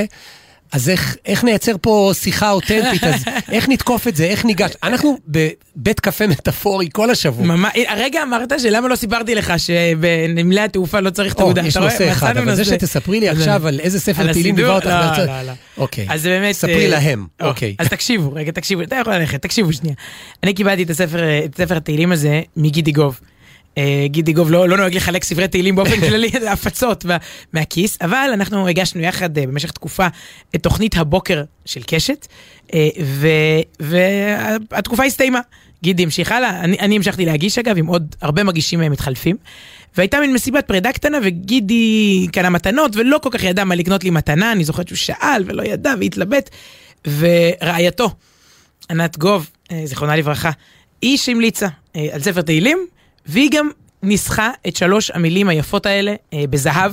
[0.72, 3.24] אז איך, איך נייצר פה שיחה אותנטית, אז
[3.56, 4.72] איך נתקוף את זה, איך ניגש?
[4.84, 7.46] אנחנו בבית קפה מטאפורי כל השבוע.
[7.46, 11.62] ממש, הרגע אמרת שלמה לא סיפרתי לך שבנמלי התעופה לא צריך תעודה.
[11.62, 11.78] יש?
[11.78, 12.66] נושא אחד, אבל זה.
[12.66, 14.32] שתספרי לי עכשיו על איזה ספר?
[14.32, 15.54] דיברה אותך, לא, בהרצאה- לא, לא.
[15.78, 16.06] אוקיי.
[16.10, 16.56] אז באמת...
[16.56, 17.76] ספרי אה, להם, או, אוקיי.
[17.80, 19.96] אז תקשיבו, רגע, תקשיבו, אתה יכול ללכת, תקשיבו שנייה.
[20.44, 20.96] אני קיבלתי את אה,
[21.58, 23.20] ספר התהילים הזה מגידי גוב.
[23.24, 23.39] אה,
[24.06, 27.18] גידי גוב לא, לא נוהג לחלק ספרי תהילים באופן כללי, זה הפצות מה-
[27.54, 30.08] מהכיס, אבל אנחנו הגשנו יחד אה, במשך תקופה
[30.56, 32.28] את תוכנית הבוקר של קשת,
[32.74, 32.88] אה,
[33.80, 35.40] והתקופה הסתיימה.
[35.84, 39.36] גידי המשיך הלאה, אני, אני המשכתי להגיש אגב, עם עוד הרבה מגישים אה, מתחלפים.
[39.98, 44.10] והייתה מין מסיבת פרידה קטנה, וגידי קנה מתנות, ולא כל כך ידע מה לקנות לי
[44.10, 46.50] מתנה, אני זוכרת שהוא שאל ולא ידע והתלבט.
[47.20, 48.10] ורעייתו,
[48.92, 50.52] ענת גוב, אה, זיכרונה לברכה,
[51.02, 52.78] היא שהמליצה אה, על ספר תהילים,
[53.30, 53.70] והיא גם
[54.04, 56.92] ניסחה את שלוש המילים היפות האלה אה, בזהב,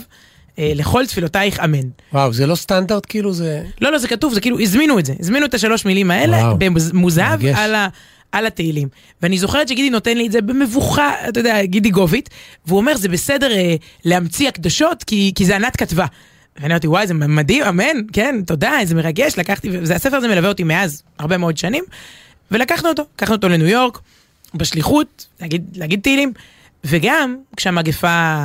[0.59, 1.88] אה, לכל תפילותייך אמן.
[2.12, 3.62] וואו, זה לא סטנדרט כאילו זה...
[3.81, 5.14] לא, לא, זה כתוב, זה כאילו, הזמינו את זה.
[5.20, 7.59] הזמינו את השלוש מילים האלה וואו, במוזהב מרגש.
[7.59, 7.88] על, ה,
[8.33, 8.88] על התהילים.
[9.22, 12.31] ואני זוכרת שגידי נותן לי את זה במבוכה, אתה יודע, גידי גובית,
[12.66, 16.07] והוא אומר, זה בסדר אה, להמציא הקדשות, כי, כי זה ענת כתבה.
[16.57, 20.64] ואני אמרתי, וואי, זה מדהים, אמן, כן, תודה, איזה מרגש, לקחתי, והספר הזה מלווה אותי
[20.64, 21.85] מאז הרבה מאוד שנים,
[22.51, 23.99] ולקחנו אותו, לקחנו אותו לניו יורק,
[24.54, 26.32] בשליחות, להגיד, להגיד תהילים,
[26.85, 28.44] וגם כשהמגפה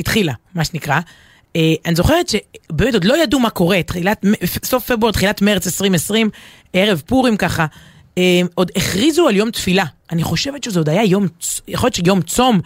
[0.00, 1.00] התחילה, מה שנקרא,
[1.56, 4.24] אה, אני זוכרת שבאמת עוד לא ידעו מה קורה, תחילת,
[4.64, 6.30] סוף פברואר, תחילת מרץ 2020,
[6.72, 7.66] ערב פורים ככה,
[8.18, 9.84] אה, עוד הכריזו על יום תפילה.
[10.10, 11.26] אני חושבת שזה עוד היה יום,
[11.68, 12.60] יכול להיות שיום צום,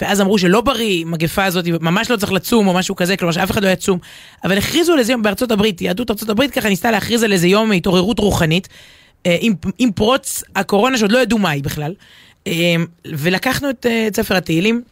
[0.00, 3.50] ואז אמרו שלא בריא, מגפה הזאת, ממש לא צריך לצום או משהו כזה, כלומר שאף
[3.50, 3.98] אחד לא יצום.
[4.44, 7.48] אבל הכריזו על איזה יום בארצות הברית, יהדות ארצות הברית ככה ניסתה להכריז על איזה
[7.48, 8.68] יום התעוררות רוחנית,
[9.40, 11.94] עם, עם פרוץ הקורונה שעוד לא ידעו מהי בכלל.
[12.46, 12.74] אה,
[13.06, 14.82] ולקחנו אה, את ספר התהילים.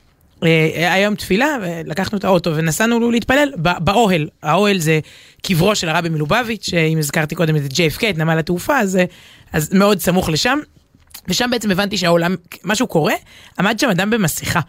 [0.45, 4.29] אה, היה יום תפילה, ולקחנו את האוטו ונסענו להתפלל באוהל.
[4.43, 5.01] האוהל זה
[5.43, 9.05] קברו של הרבי מלובביץ', אם הזכרתי קודם את JFK, את נמל התעופה, אז, אה,
[9.53, 10.59] אז מאוד סמוך לשם.
[11.29, 13.15] ושם בעצם הבנתי שהעולם, משהו קורה,
[13.59, 14.61] עמד שם אדם במסכה.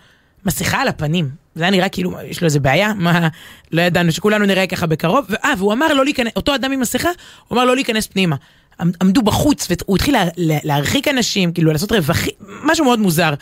[0.45, 1.29] מסכה על הפנים.
[1.55, 2.93] זה היה נראה כאילו, יש לו איזה בעיה?
[2.93, 3.27] מה,
[3.71, 5.25] לא ידענו שכולנו נראה ככה בקרוב.
[5.29, 7.09] ואה, והוא אמר לא להיכנס, אותו אדם עם מסכה,
[7.47, 8.35] הוא אמר לא להיכנס פנימה.
[8.81, 12.33] עמ- עמדו בחוץ, והוא התחיל לה, לה, להרחיק אנשים, כאילו לעשות רווחים,
[12.63, 13.33] משהו מאוד מוזר.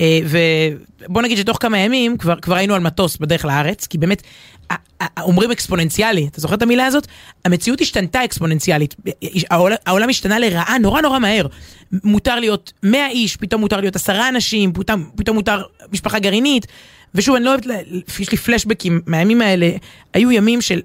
[0.00, 0.20] אה,
[1.08, 4.22] ובוא נגיד שתוך כמה ימים כבר, כבר היינו על מטוס בדרך לארץ, כי באמת,
[5.20, 7.06] אומרים אקספוננציאלי, אתה זוכר את המילה הזאת?
[7.44, 8.94] המציאות השתנתה אקספוננציאלית,
[9.50, 11.46] העולם, העולם השתנה לרעה נורא נורא מהר.
[12.04, 16.66] מותר להיות 100 איש, פתאום מותר להיות עשרה אנשים, פתאום, פתאום מותר משפחה גרעינית.
[17.14, 17.66] ושוב, אני לא אוהבת,
[18.20, 19.70] יש לי פלשבקים מהימים האלה,
[20.14, 20.80] היו ימים של,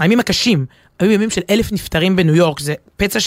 [0.00, 0.66] הימים הקשים,
[0.98, 3.18] היו ימים של אלף נפטרים בניו יורק, זה פצע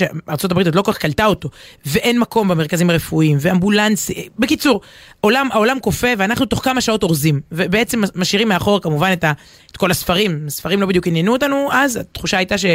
[0.43, 1.49] הברית עוד לא כל כך קלטה אותו,
[1.85, 4.81] ואין מקום במרכזים הרפואיים, ואמבולנס, בקיצור,
[5.21, 9.31] עולם, העולם כופה ואנחנו תוך כמה שעות אורזים, ובעצם משאירים מאחור כמובן את, ה,
[9.71, 12.65] את כל הספרים, הספרים לא בדיוק עניינו אותנו אז, התחושה הייתה ש,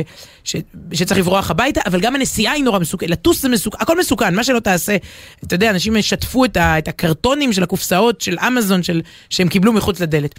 [0.44, 0.56] ש,
[0.92, 4.44] שצריך לברוח הביתה, אבל גם הנסיעה היא נורא מסוכנת, לטוס זה מסוכן, הכל מסוכן, מה
[4.44, 4.96] שלא תעשה,
[5.44, 9.00] אתה יודע, אנשים ישתפו את, ה, את הקרטונים של הקופסאות של אמזון של,
[9.30, 10.38] שהם קיבלו מחוץ לדלת.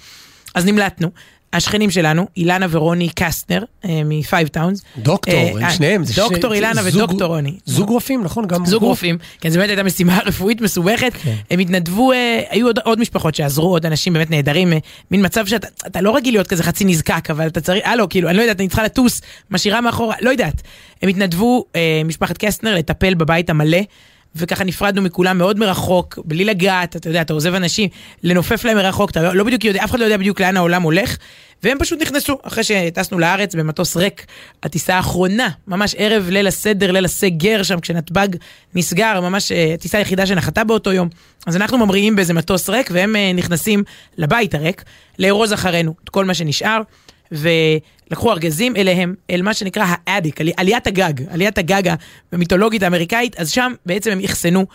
[0.56, 1.10] אז נמלטנו.
[1.54, 3.63] השכנים שלנו, אילנה ורוני קסטנר
[4.06, 4.82] מ Five Towns.
[4.98, 6.04] דוקטור, הם שניהם.
[6.06, 7.58] זה דוקטור ש- אילנה זוג- ודוקטור רוני.
[7.66, 8.48] זוג רופאים, נכון?
[8.48, 11.13] גם זוג רופאים, כן, זו באמת הייתה משימה רפואית מסובכת.
[11.24, 11.36] כן.
[11.52, 14.78] הם התנדבו, אה, היו עוד, עוד משפחות שעזרו, עוד אנשים באמת נהדרים, אה,
[15.12, 18.30] מין מצב שאתה אתה לא רגיל להיות כזה חצי נזקק, אבל אתה צריך, הלו, כאילו,
[18.30, 20.62] אני לא יודעת, אני צריכה לטוס, משאירה מאחורה, לא יודעת.
[21.02, 23.78] הם התנדבו, אה, משפחת קסטנר, לטפל בבית המלא.
[24.36, 27.89] וככה נפרדנו מכולם מאוד מרחוק, בלי לגעת, אתה יודע, אתה עוזב אנשים,
[28.24, 31.17] לנופף להם מרחוק, אתה לא, בדיוק יודע, אף אחד לא יודע בדיוק לאן העולם הולך,
[31.63, 34.26] והם פשוט נכנסו, אחרי שטסנו לארץ במטוס ריק,
[34.63, 38.28] הטיסה האחרונה, ממש ערב ליל הסדר, ליל הסגר שם, כשנתב"ג
[38.76, 41.10] נסגר, ממש אה, הטיסה היחידה שנחתה באותו יום.
[41.48, 43.84] אז אנחנו ממריאים באיזה מטוס ריק, והם אה, נכנסים
[44.17, 44.84] לבית הריק,
[45.19, 46.82] לארוז אחרינו את כל מה שנשאר.
[47.34, 51.96] ולקחו ארגזים אליהם, אל מה שנקרא ה attic, עלי, עליית הגג, עליית הגג
[52.32, 54.65] המיתולוגית האמריקאית, אז שם בעצם הם אחסנו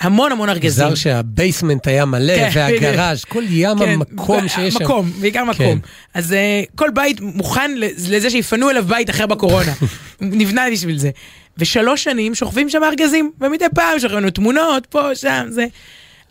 [0.00, 0.84] המון המון ארגזים.
[0.84, 4.84] מוזר שה basement היה מלא, כן, וה garage, כל ים כן, המקום שיש שם.
[4.84, 5.78] מקום, בעיקר מקום.
[5.80, 5.88] כן.
[6.14, 7.70] אז אה, כל בית מוכן
[8.08, 9.72] לזה שיפנו אליו בית אחר בקורונה.
[10.20, 11.10] נבנה בשביל זה.
[11.58, 15.66] ושלוש שנים שוכבים שם ארגזים, ומדי פעם שוכבים לנו תמונות, פה, שם, זה.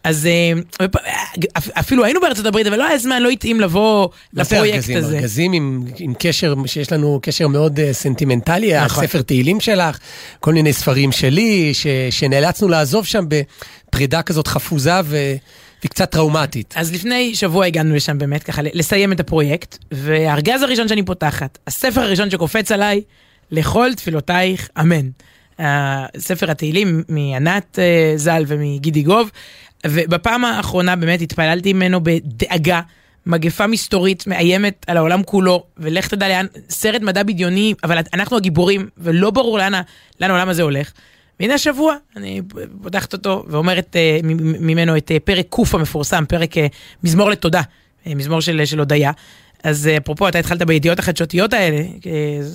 [0.05, 0.85] אז אה,
[1.57, 4.97] אפ- אפילו היינו בארצות הברית, אבל לא היה זמן, לא התאים לבוא זה לפרויקט ארגזים?
[4.97, 5.15] הזה.
[5.17, 9.03] ארגזים עם, עם קשר, שיש לנו קשר מאוד אה, סנטימנטלי, נכון.
[9.03, 9.97] הספר תהילים שלך,
[10.39, 15.17] כל מיני ספרים שלי, ש, שנאלצנו לעזוב שם בפרידה כזאת חפוזה ו,
[15.85, 16.73] וקצת טראומטית.
[16.77, 22.01] אז לפני שבוע הגענו לשם באמת, ככה לסיים את הפרויקט, והארגז הראשון שאני פותחת, הספר
[22.01, 23.01] הראשון שקופץ עליי,
[23.51, 25.09] לכל תפילותייך, אמן.
[25.59, 29.31] אה, ספר התהילים מענת אה, ז"ל ומגידי גוב,
[29.89, 32.81] ובפעם האחרונה באמת התפללתי ממנו בדאגה.
[33.27, 38.89] מגפה מסתורית מאיימת על העולם כולו, ולך תדע לאן, סרט מדע בדיוני, אבל אנחנו הגיבורים,
[38.97, 39.73] ולא ברור לאן,
[40.21, 40.91] לאן העולם הזה הולך.
[41.39, 42.41] והנה השבוע, אני
[42.81, 46.67] פותחת אותו ואומרת מ- ממנו את אה, פרק ק' המפורסם, פרק אה,
[47.03, 47.61] מזמור לתודה,
[48.07, 49.11] אה, מזמור של, של הודיה.
[49.63, 51.83] אז אפרופו, אתה התחלת בידיעות החדשותיות האלה,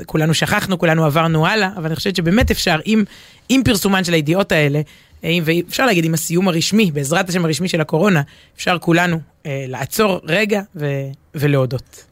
[0.06, 3.04] כולנו שכחנו, כולנו עברנו הלאה, אבל אני חושבת שבאמת אפשר, עם,
[3.48, 4.80] עם פרסומן של הידיעות האלה,
[5.44, 8.22] ואפשר להגיד עם הסיום הרשמי, בעזרת השם הרשמי של הקורונה,
[8.56, 10.86] אפשר כולנו אה, לעצור רגע ו,
[11.34, 12.04] ולהודות.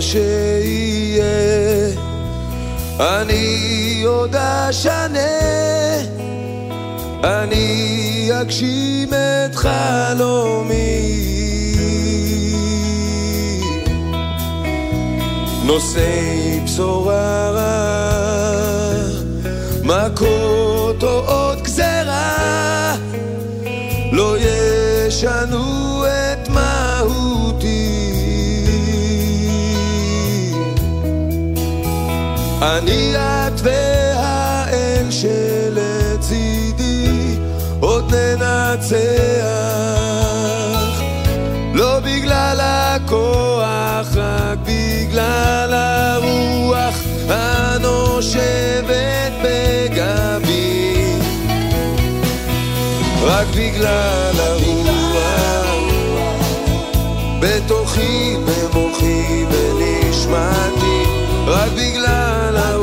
[0.00, 1.24] שיהיה,
[3.00, 5.59] אני עוד אשנה,
[7.24, 11.00] אני אגשים את חלומי.
[15.64, 18.92] נושאי בשורה רעה,
[19.84, 22.96] מכות או עוד גזרה,
[24.12, 27.90] לא ישנו את מהותי.
[32.62, 33.16] אני
[38.70, 38.96] לנצח,
[41.74, 46.94] לא בגלל הכוח, רק בגלל הרוח
[47.28, 48.62] הנושבת
[49.42, 51.04] בגבי,
[53.22, 55.70] רק בגלל הרוח,
[57.40, 61.04] בתוכי, במוחי, בנשמתי,
[61.46, 62.79] רק בגלל הרוח.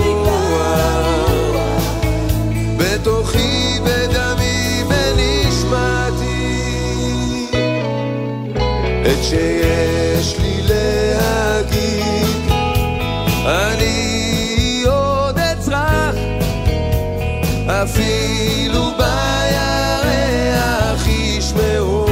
[9.17, 9.23] את
[10.39, 12.27] לי להגיד,
[13.45, 16.15] אני עוד אצרח,
[17.67, 22.05] אפילו בירח ישמעו.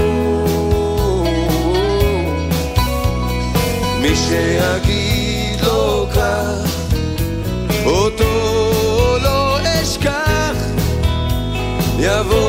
[4.02, 6.70] מי שיגיד לו כך,
[7.86, 10.56] אותו לא אשכח,
[12.00, 12.44] יבוא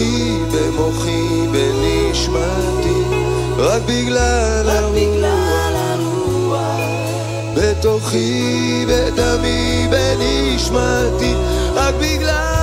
[0.00, 3.02] בתוכי, במוחי, בנשמתי
[3.58, 4.70] רק בגלל
[5.76, 6.80] הרוח.
[7.56, 11.34] בתוכי, בדמי, בנשמתי
[11.74, 12.59] רק בגלל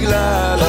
[0.00, 0.59] בגלל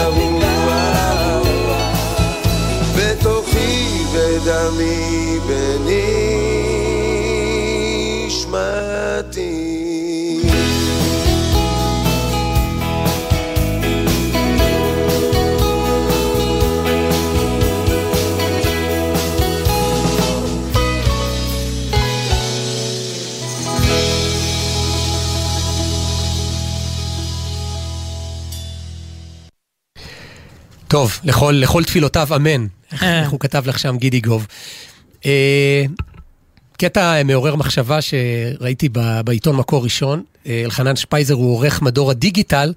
[30.92, 32.68] טוב, לכל, לכל תפילותיו אמן.
[32.92, 33.22] איך אה.
[33.22, 34.48] איך הוא כתב לך שם גידי גוב.
[35.26, 35.86] אה,
[36.78, 42.74] קטע מעורר מחשבה שראיתי ב- בעיתון מקור ראשון, אה, אלחנן שפייזר הוא עורך מדור הדיגיטל,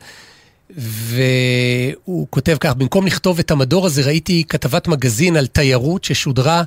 [0.77, 6.63] והוא כותב כך, במקום לכתוב את המדור הזה, ראיתי כתבת מגזין על תיירות ששודרה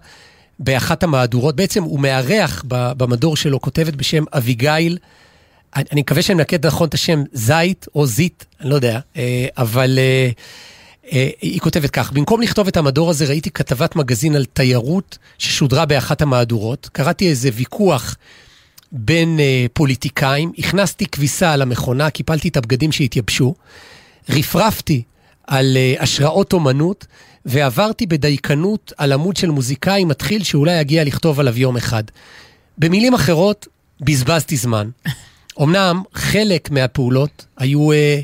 [0.60, 1.56] באחת המהדורות.
[1.56, 4.98] בעצם הוא מארח במדור שלו כותבת בשם אביגיל.
[5.76, 10.00] אני מקווה שאני מנקד נכון את השם זית או זית, אני לא יודע, אה, אבל
[10.00, 10.32] אה, אה,
[11.42, 16.22] היא כותבת כך, במקום לכתוב את המדור הזה ראיתי כתבת מגזין על תיירות ששודרה באחת
[16.22, 16.90] המהדורות.
[16.92, 18.16] קראתי איזה ויכוח
[18.92, 23.56] בין אה, פוליטיקאים, הכנסתי כביסה על המכונה, קיפלתי את הבגדים שהתייבשו,
[24.30, 25.04] רפרפתי
[25.48, 27.06] על אה, השראות אומנות,
[27.46, 32.04] ועברתי בדייקנות על עמוד של מוזיקאי מתחיל שאולי יגיע לכתוב עליו יום אחד.
[32.78, 33.68] במילים אחרות,
[34.02, 34.90] בזבזתי זמן.
[35.62, 38.20] אמנם חלק מהפעולות היו אה,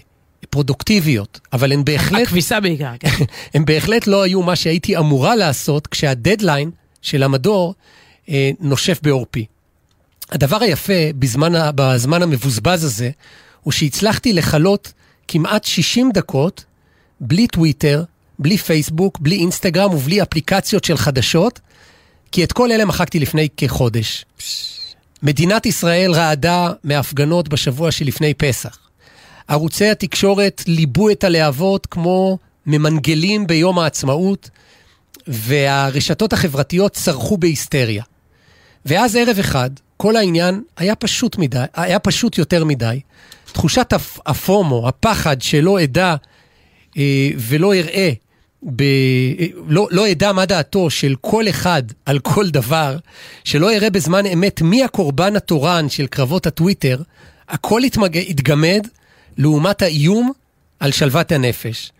[0.50, 2.22] פרודוקטיביות, אבל הן בהחלט...
[2.28, 3.10] הכביסה בעיקר, כן.
[3.54, 6.72] הם בהחלט לא היו מה שהייתי אמורה לעשות כשהדדליין
[7.02, 7.76] של המדור
[8.30, 9.46] אה, נושף בעורפי.
[10.32, 13.10] הדבר היפה בזמן, בזמן המבוזבז הזה,
[13.62, 14.94] הוא שהצלחתי לכלות
[15.28, 16.64] כמעט 60 דקות
[17.20, 18.04] בלי טוויטר,
[18.39, 21.60] בלי פייסבוק, בלי אינסטגרם ובלי אפליקציות של חדשות,
[22.32, 24.26] כי את כל אלה מחקתי לפני כחודש.
[25.24, 28.83] מדינת ישראל רעדה מהפגנות בשבוע שלפני פסח.
[29.48, 34.50] ערוצי התקשורת ליבו את הלהבות כמו ממנגלים ביום העצמאות,
[35.28, 38.04] והרשתות החברתיות צרחו בהיסטריה.
[38.86, 43.00] ואז ערב אחד, כל העניין היה פשוט מדי, היה פשוט יותר מדי.
[43.52, 46.16] תחושת הפ- הפומו, הפחד שלא אדע
[46.98, 48.12] אה, ולא אראה,
[48.64, 48.82] ב...
[48.82, 52.98] אה, לא, לא אדע מה דעתו של כל אחד על כל דבר,
[53.44, 57.02] שלא אראה בזמן אמת מי הקורבן התורן של קרבות הטוויטר,
[57.50, 58.16] הכל יתמג...
[58.16, 58.88] יתגמד
[59.38, 60.32] לעומת האיום
[60.80, 61.92] על שלוות הנפש.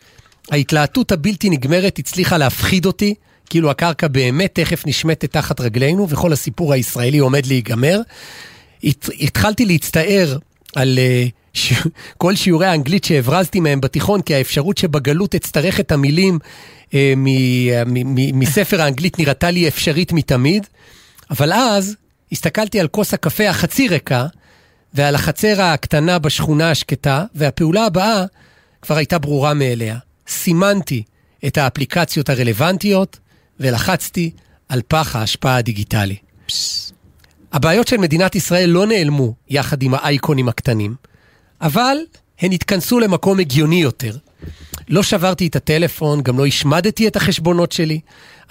[0.52, 3.14] ההתלהטות הבלתי נגמרת הצליחה להפחיד אותי,
[3.50, 8.02] כאילו הקרקע באמת תכף נשמטת תחת רגלינו וכל הסיפור הישראלי עומד להיגמר.
[8.84, 9.10] הת...
[9.20, 10.38] התחלתי להצטער
[10.76, 11.74] על uh, ש...
[12.18, 16.40] כל שיעורי האנגלית שהברזתי מהם בתיכון, כי האפשרות שבגלות אצטרך את המילים
[16.90, 17.28] uh, מ...
[17.86, 18.16] מ...
[18.16, 18.40] מ...
[18.40, 20.68] מספר האנגלית נראתה לי אפשרית מתמיד.
[21.30, 21.96] אבל אז
[22.32, 24.26] הסתכלתי על כוס הקפה החצי ריקה,
[24.94, 28.26] ועל החצר הקטנה בשכונה השקטה, והפעולה הבאה
[28.82, 29.98] כבר הייתה ברורה מאליה.
[30.28, 31.04] סימנתי
[31.48, 33.20] את האפליקציות הרלוונטיות
[33.60, 34.32] ולחצתי
[34.70, 36.16] על פח ההשפעה הדיגיטלי.
[37.54, 40.96] הבעיות של מדינת ישראל לא נעלמו יחד עם האייקונים הקטנים,
[41.62, 41.98] אבל
[42.40, 44.18] הן התכנסו למקום הגיוני יותר.
[44.90, 48.00] לא שברתי את הטלפון, גם לא השמדתי את החשבונות שלי.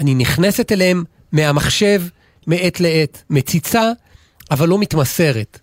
[0.01, 2.03] אני נכנסת אליהם מהמחשב
[2.47, 3.91] מעת לעת, מציצה,
[4.51, 5.59] אבל לא מתמסרת.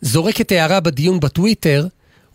[0.00, 1.86] זורקת הערה בדיון בטוויטר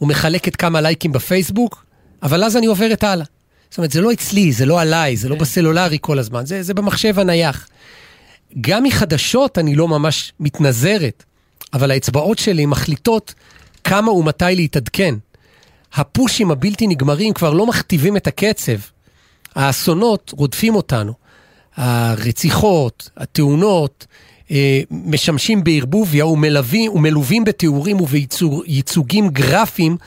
[0.01, 1.85] ומחלקת כמה לייקים בפייסבוק,
[2.23, 3.25] אבל אז אני עוברת הלאה.
[3.69, 6.73] זאת אומרת, זה לא אצלי, זה לא עליי, זה לא בסלולרי כל הזמן, זה, זה
[6.73, 7.67] במחשב הנייח.
[8.61, 11.23] גם מחדשות אני לא ממש מתנזרת,
[11.73, 13.33] אבל האצבעות שלי מחליטות
[13.83, 15.15] כמה ומתי להתעדכן.
[15.93, 18.77] הפושים הבלתי נגמרים כבר לא מכתיבים את הקצב.
[19.55, 21.13] האסונות רודפים אותנו.
[21.75, 24.05] הרציחות, התאונות,
[24.91, 29.97] משמשים בערבוביה ומלווים, ומלווים בתיאורים ובייצוגים גרפיים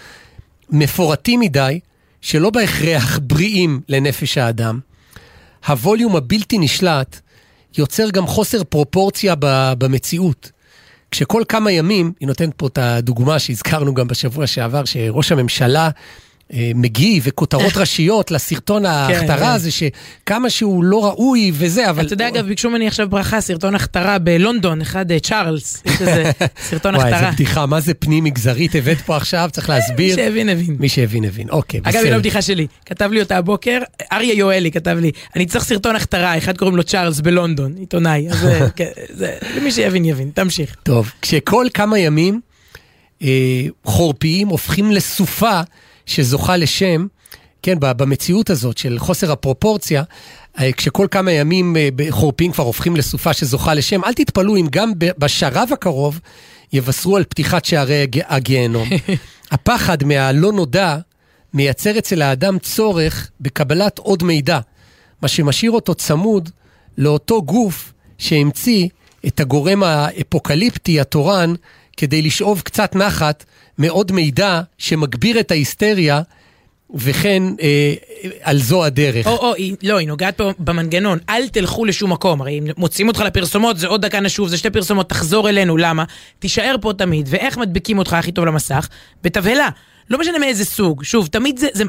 [0.71, 1.81] מפורטים מדי,
[2.21, 4.81] שלא בהכרח בריאים לנפש האדם.
[5.67, 7.21] הווליום הבלתי נשלט
[7.79, 9.35] יוצר גם חוסר פרופורציה
[9.79, 10.51] במציאות.
[11.11, 15.91] כשכל כמה ימים, היא נותנת פה את הדוגמה שהזכרנו גם בשבוע שעבר, שראש הממשלה
[16.53, 22.07] אה, מגיב וכותרות ראשיות לסרטון כן, ההכתרה הזה, שכמה שהוא לא ראוי וזה, אבל...
[22.07, 26.31] אתה יודע, אגב, ביקשו ממני עכשיו ברכה, סרטון הכתרה בלונדון, אחד אה, צ'ארלס, יש איזה
[26.69, 27.27] סרטון וואי, הכתרה.
[27.27, 29.49] איזה בדיחה, מה זה פנים מגזרית הבאת פה עכשיו?
[29.53, 30.17] צריך מי להסביר.
[30.17, 30.77] שהבין, הבין.
[30.81, 31.51] מי שהבין, הבין.
[31.51, 32.19] אוקיי, אגב, היא לא בסדר.
[32.19, 33.79] בדיחה שלי, כתב לי אותה הבוקר,
[34.13, 38.49] אריה יואלי כתב לי, אני צריך סרטון הכתרה, אחד קוראים לו צ'ארלס בלונדון, עיתונאי, אז
[38.77, 38.91] כן,
[39.57, 40.77] למי שיבין יבין, תמשיך.
[40.83, 42.41] טוב, כשכל כמה ימים
[43.23, 43.29] אה,
[43.85, 45.61] חורפיים הופכים לסופה
[46.07, 47.07] שזוכה לשם,
[47.63, 50.03] כן, במציאות הזאת של חוסר הפרופורציה,
[50.61, 54.93] אה, כשכל כמה ימים אה, חורפיים כבר הופכים לסופה שזוכה לשם, אל תתפלאו אם גם
[54.99, 56.21] בשרב הקרוב
[56.73, 58.89] יבשרו על פתיחת שערי הג- הגיהנום.
[59.53, 60.97] הפחד מהלא נודע
[61.55, 64.61] מייצר אצל האדם צורך בקבלת עוד מידע,
[65.23, 66.51] מה שמשאיר אותו צמוד
[66.99, 68.89] לאותו גוף שהמציא
[69.27, 71.55] את הגורם האפוקליפטי התורן
[71.97, 73.45] כדי לשאוב קצת נחת
[73.79, 76.23] מעוד מידע שמגביר את ההיסטריה
[76.95, 77.95] וכן אה,
[78.43, 79.27] על זו הדרך.
[79.27, 83.09] או, או, היא, לא, היא נוגעת פה במנגנון, אל תלכו לשום מקום, הרי אם מוצאים
[83.09, 86.05] אותך לפרסומות, זה עוד דקה נשוב, זה שתי פרסומות, תחזור אלינו, למה?
[86.39, 88.89] תישאר פה תמיד, ואיך מדביקים אותך הכי טוב למסך?
[89.23, 89.69] בתבהלה.
[90.11, 91.85] לא משנה מאיזה סוג, שוב, תמיד זה, זה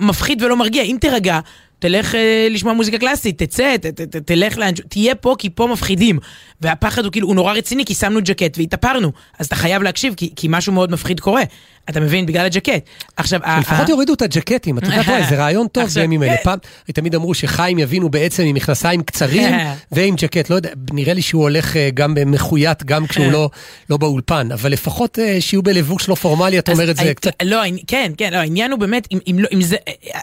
[0.00, 1.40] מפחיד ולא מרגיע, אם תירגע,
[1.80, 5.66] תלך אה, לשמוע מוזיקה קלאסית, תצא, ת, ת, ת, תלך לאן, תהיה פה כי פה
[5.66, 6.18] מפחידים.
[6.60, 10.32] והפחד הוא כאילו, הוא נורא רציני כי שמנו ג'קט והתאפרנו, אז אתה חייב להקשיב כי,
[10.36, 11.42] כי משהו מאוד מפחיד קורה.
[11.88, 12.26] אתה מבין?
[12.26, 12.82] בגלל הג'קט.
[13.16, 16.36] עכשיו, לפחות יורידו את הג'קטים, אתה יודע, וואי, זה רעיון טוב בימים אלה.
[16.36, 16.42] כן.
[16.44, 16.58] פעם,
[16.92, 19.52] תמיד אמרו שחיים יבינו בעצם עם מכנסיים קצרים
[19.92, 23.50] ועם ג'קט, לא יודע, נראה לי שהוא הולך אה, גם מחויית, גם כשהוא לא-
[23.90, 27.32] לא באולפן, אבל לפחות אה, שיהיו בלבוש לא פורמלי, את אז אומרת, זה קצת...
[27.42, 29.76] לא, כן, כן, לא, העניין הוא באמת, אם, אם, לא, אם זה,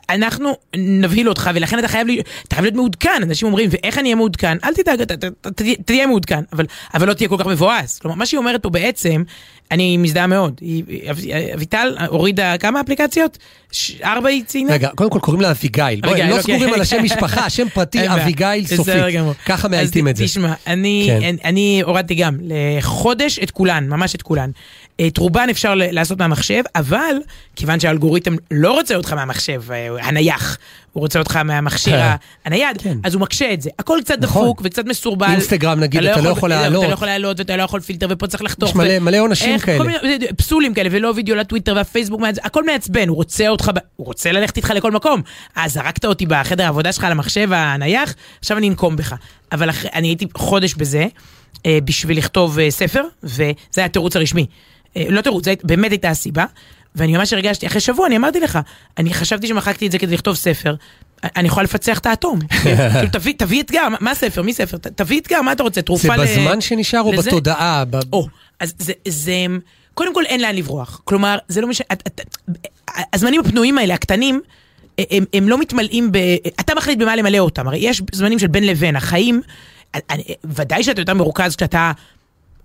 [0.09, 3.19] אנחנו נבהיל אותך, ולכן אתה חייב, לי- אתה חייב להיות מעודכן.
[3.23, 4.57] אנשים אומרים, ואיך אני אהיה מעודכן?
[4.63, 5.03] אל תדאג,
[5.85, 7.99] תהיה- מעודכן, אבל, אבל לא תהיה כל כך מבואס.
[7.99, 9.23] כלומר, מה שהיא אומרת פה בעצם,
[9.71, 10.61] אני מזדהה מאוד.
[11.53, 13.37] אביטל הורידה כמה אפליקציות?
[14.03, 14.73] ארבע היא ציינה?
[14.73, 16.01] רגע, קודם כל קוראים לה אביגיל.
[16.01, 16.41] בואי, לא אוקיי.
[16.55, 18.07] סגורים על השם משפחה, שם פרטי.
[18.09, 18.93] אביגיל סופית.
[19.45, 20.23] ככה מאייתים את זה.
[20.25, 21.35] תשמע, כן.
[21.43, 24.49] אני הורדתי גם לחודש את כולן, ממש את כולן.
[25.07, 27.15] את רובן אפשר לעשות מהמחשב, אבל
[27.55, 30.57] כיוון שהאלגוריתם לא רוצה אותך מהמחשב אה, הנייח,
[30.93, 32.15] הוא רוצה אותך מהמכשיר כן.
[32.45, 32.97] הנייד, כן.
[33.03, 33.69] אז הוא מקשה את זה.
[33.79, 34.43] הכל קצת נכון.
[34.43, 35.27] דפוק וקצת מסורבל.
[35.31, 36.83] אינסטגרם, נגיד, אתה לא יכול להעלות.
[36.83, 38.69] אתה לא יכול להעלות ואתה לא יכול פילטר ופה צריך לחתוך.
[38.69, 39.83] יש מלא- מלא עונשים כאלה.
[39.83, 44.31] מיני פסולים כאלה ולא וידאו לטוויטר והפייסבוק, הכל מעצבן, הוא רוצה אותך, ב- הוא רוצה
[44.31, 45.21] ללכת איתך לכל מקום.
[45.55, 49.15] אז זרקת אותי בחדר העבודה שלך על המחשב הנייח, עכשיו אני אנקום בך.
[49.51, 51.05] אבל אחרי, אני הייתי חודש בזה,
[51.65, 53.43] אה, בשביל לכתוב אה, ספר, וזה
[53.77, 54.45] היה התירוץ הרשמי.
[54.97, 56.45] אה, לא תירוץ, זה באמת הייתה הסיבה.
[56.95, 58.59] ואני ממש הרגשתי, אחרי שבוע, אני אמרתי לך,
[58.97, 60.75] אני חשבתי שמחקתי את זה כדי לכתוב ספר,
[61.23, 62.39] אני יכולה לפצח את האטום.
[62.93, 64.41] כאילו, תביא, תביא אתגר, מה- ספר?
[64.41, 64.77] מי ספר?
[64.77, 65.75] תביא אתגר, מה אתה רוצה?
[65.75, 66.23] זה תרופה ל...
[66.23, 67.11] בזמן שנשאר או?
[67.11, 67.83] בתודעה?
[68.13, 68.27] או,
[68.59, 69.45] אז זה, זה,
[69.93, 71.01] קודם כל אין לאן לברוח.
[71.03, 71.87] כלומר, זה לא משנה,
[73.13, 74.41] הזמנים הפנויים האלה, הקטנים,
[74.99, 76.17] הם, הם לא מתמלאים ב...
[76.59, 79.41] אתה מחליט במה למלא אותם, הרי יש זמנים של בין לבין, החיים,
[80.43, 81.91] ודאי שאתה יותר מרוכז כשאתה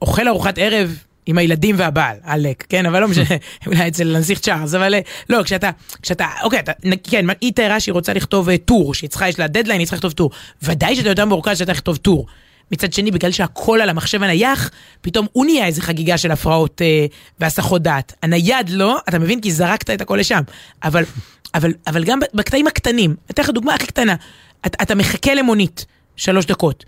[0.03, 3.25] אוכל ארוחת ערב עם הילדים והבעל, עלק, כן, אבל לא משנה,
[3.67, 5.01] אולי אצל הנסיך צ'ארלס, אבל אה,
[5.31, 5.71] לא, כשאתה,
[6.03, 9.47] כשאתה, אוקיי, אתה, כן, היא תיארה שהיא רוצה לכתוב אה, טור, שהיא צריכה, יש לה
[9.49, 10.31] דדליין, היא צריכה לכתוב טור.
[10.63, 12.27] ודאי שאתה יותר מרוכז שאתה לכתוב טור.
[12.73, 14.71] מצד שני, בגלל שהכל על המחשב הנייח,
[15.01, 17.07] פתאום הוא נהיה איזה חגיגה של הפרעות אה,
[17.41, 18.13] והסחות דעת.
[18.23, 19.41] הנייד לא, אתה מבין?
[19.41, 20.41] כי זרקת את הכל לשם.
[20.85, 21.05] אבל,
[21.55, 24.15] אבל, אבל גם בקטעים הקטנים, אני אתן לך דוגמה הכי קטנה,
[24.67, 26.85] אתה, אתה מחכה למונית שלוש דקות,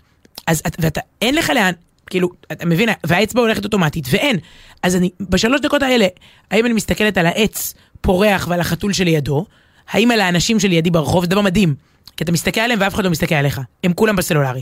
[0.47, 1.73] אז את- ואתה, אין לך לאן,
[2.09, 4.37] כאילו, אתה מבין, והאצבע הולכת אוטומטית, ואין.
[4.83, 6.07] אז אני, בשלוש דקות האלה,
[6.51, 9.45] האם אני מסתכלת על העץ פורח ועל החתול שלידו,
[9.89, 11.75] האם על האנשים שלידי ברחוב, זה דבר מדהים.
[12.17, 14.61] כי אתה מסתכל עליהם ואף אחד לא מסתכל עליך, הם כולם בסלולרי.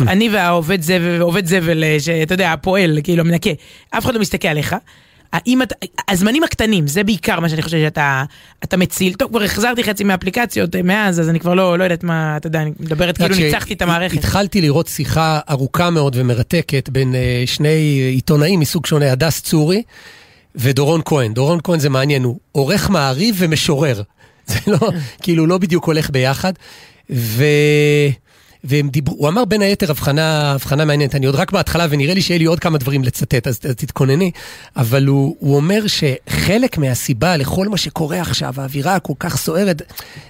[0.00, 3.50] אני והעובד זבל, עובד זבל, אה, שאתה יודע, הפועל, כאילו, המנקה,
[3.90, 4.76] אף אחד לא מסתכל עליך.
[5.32, 5.74] האם אתה,
[6.08, 8.24] הזמנים הקטנים, זה בעיקר מה שאני חושב שאתה
[8.64, 9.14] אתה מציל.
[9.14, 12.46] טוב, כבר החזרתי חצי מהאפליקציות אה, מאז, אז אני כבר לא, לא יודעת מה, אתה
[12.46, 14.18] יודע, אני מדברת כאילו רק ניצחתי את המערכת.
[14.18, 19.82] התחלתי לראות שיחה ארוכה מאוד ומרתקת בין אה, שני עיתונאים מסוג שונה, הדס צורי
[20.54, 21.34] ודורון כהן.
[21.34, 24.02] דורון כהן זה מעניין, הוא עורך מעריב ומשורר.
[24.46, 24.78] זה לא,
[25.22, 26.52] כאילו לא בדיוק הולך ביחד.
[27.10, 27.44] ו...
[28.64, 32.22] והם דיברו, הוא אמר בין היתר הבחנה, הבחנה מעניינת, אני עוד רק בהתחלה ונראה לי
[32.22, 34.30] שיהיה לי עוד כמה דברים לצטט, אז, אז תתכונני,
[34.76, 39.82] אבל הוא, הוא אומר שחלק מהסיבה לכל מה שקורה עכשיו, האווירה הכל כך סוערת,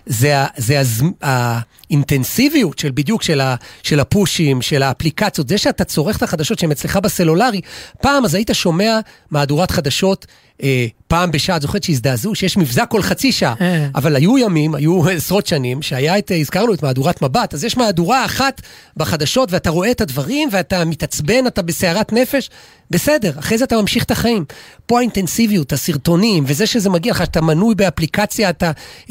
[0.07, 6.17] זה, זה הז, האינטנסיביות של בדיוק של, ה, של הפושים, של האפליקציות, זה שאתה צורך
[6.17, 7.61] את החדשות שהן אצלך בסלולרי,
[8.01, 8.99] פעם אז היית שומע
[9.31, 10.27] מהדורת חדשות
[10.63, 13.89] אה, פעם בשעה, את זוכרת שהזדעזעו, שיש מבזק כל חצי שעה, אה.
[13.95, 18.25] אבל היו ימים, היו עשרות שנים, שהיה את, הזכרנו את מהדורת מבט, אז יש מהדורה
[18.25, 18.61] אחת
[18.97, 22.51] בחדשות ואתה רואה את הדברים ואתה מתעצבן, אתה בסערת נפש,
[22.91, 24.45] בסדר, אחרי זה אתה ממשיך את החיים.
[24.87, 28.71] פה האינטנסיביות, הסרטונים, וזה שזה מגיע לך, שאתה מנוי באפליקציה, אתה,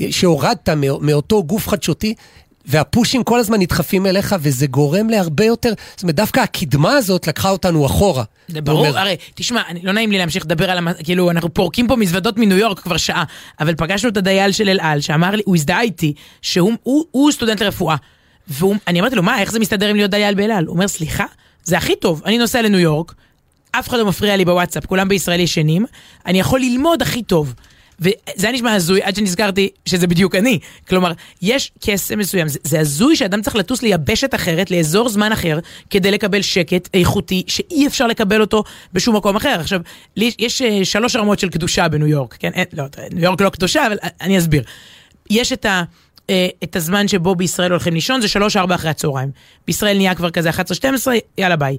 [0.09, 2.13] שהורדת מא- מאותו גוף חדשותי,
[2.65, 7.49] והפושים כל הזמן נדחפים אליך, וזה גורם להרבה יותר, זאת אומרת, דווקא הקדמה הזאת לקחה
[7.49, 8.23] אותנו אחורה.
[8.47, 10.87] זה ברור, אומר, הרי, תשמע, אני, לא נעים לי להמשיך לדבר על, המ...
[11.03, 13.23] כאילו, אנחנו פורקים פה מזוודות מניו יורק כבר שעה,
[13.59, 17.31] אבל פגשנו את הדייל של אל על, שאמר לי, הוא הזדהה איתי, שהוא הוא, הוא
[17.31, 17.95] סטודנט לרפואה.
[18.47, 20.65] ואני אמרתי לו, מה, איך זה מסתדר עם להיות דייל באל על?
[20.65, 21.25] הוא אומר, סליחה,
[21.63, 23.13] זה הכי טוב, אני נוסע לניו יורק,
[23.71, 25.85] אף אחד לא מפריע לי בוואטסאפ, כולם בישראל ישנים,
[26.25, 27.53] אני יכול ללמוד הכי טוב.
[28.01, 30.59] וזה היה נשמע הזוי עד שנזכרתי שזה בדיוק אני.
[30.89, 35.59] כלומר, יש קסם מסוים, זה, זה הזוי שאדם צריך לטוס ליבשת אחרת, לאזור זמן אחר,
[35.89, 39.55] כדי לקבל שקט איכותי, שאי אפשר לקבל אותו בשום מקום אחר.
[39.59, 39.81] עכשיו,
[40.17, 42.51] לי, יש אה, שלוש רמות של קדושה בניו יורק, כן?
[42.53, 44.63] אין, לא, ניו יורק לא קדושה, אבל אני אסביר.
[45.29, 45.83] יש את ה...
[46.29, 48.27] אה, את הזמן שבו בישראל הולכים לישון, זה
[48.67, 49.31] 3-4 אחרי הצהריים.
[49.67, 50.53] בישראל נהיה כבר כזה 11-12,
[51.37, 51.77] יאללה ביי.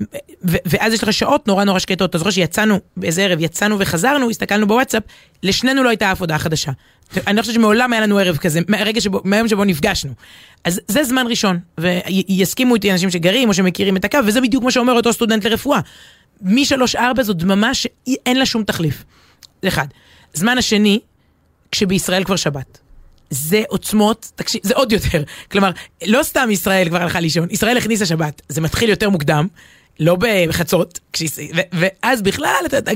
[0.00, 2.10] ו- ואז יש לך שעות נורא נורא שקטות.
[2.10, 5.02] אתה זוכר שיצאנו, באיזה ערב יצאנו וחזרנו, הסתכלנו בוואטסאפ,
[5.42, 6.72] לשנינו לא הייתה אף הודעה חדשה.
[7.26, 10.12] אני לא חושבת שמעולם היה לנו ערב כזה, מהרגע שבו, מהיום שבו נפגשנו.
[10.64, 14.70] אז זה זמן ראשון, ויסכימו איתי אנשים שגרים או שמכירים את הקו, וזה בדיוק מה
[14.70, 15.80] שאומר אותו סטודנט לרפואה.
[16.42, 19.04] מ-3-4 זאת דממה שאין לה שום תחליף.
[19.68, 19.86] אחד.
[20.34, 21.00] זמן השני,
[21.72, 22.78] כשבישראל כבר שבת.
[23.30, 25.22] זה עוצמות, תקשיב, זה עוד יותר.
[25.50, 25.70] כלומר,
[26.06, 28.42] לא סתם ישראל כבר הלכה לישון, ישראל הכניסה שבת.
[28.48, 29.46] זה מתחיל יותר מוקדם,
[30.00, 30.16] לא
[30.48, 31.00] בחצות,
[31.72, 32.92] ואז בכלל, אתה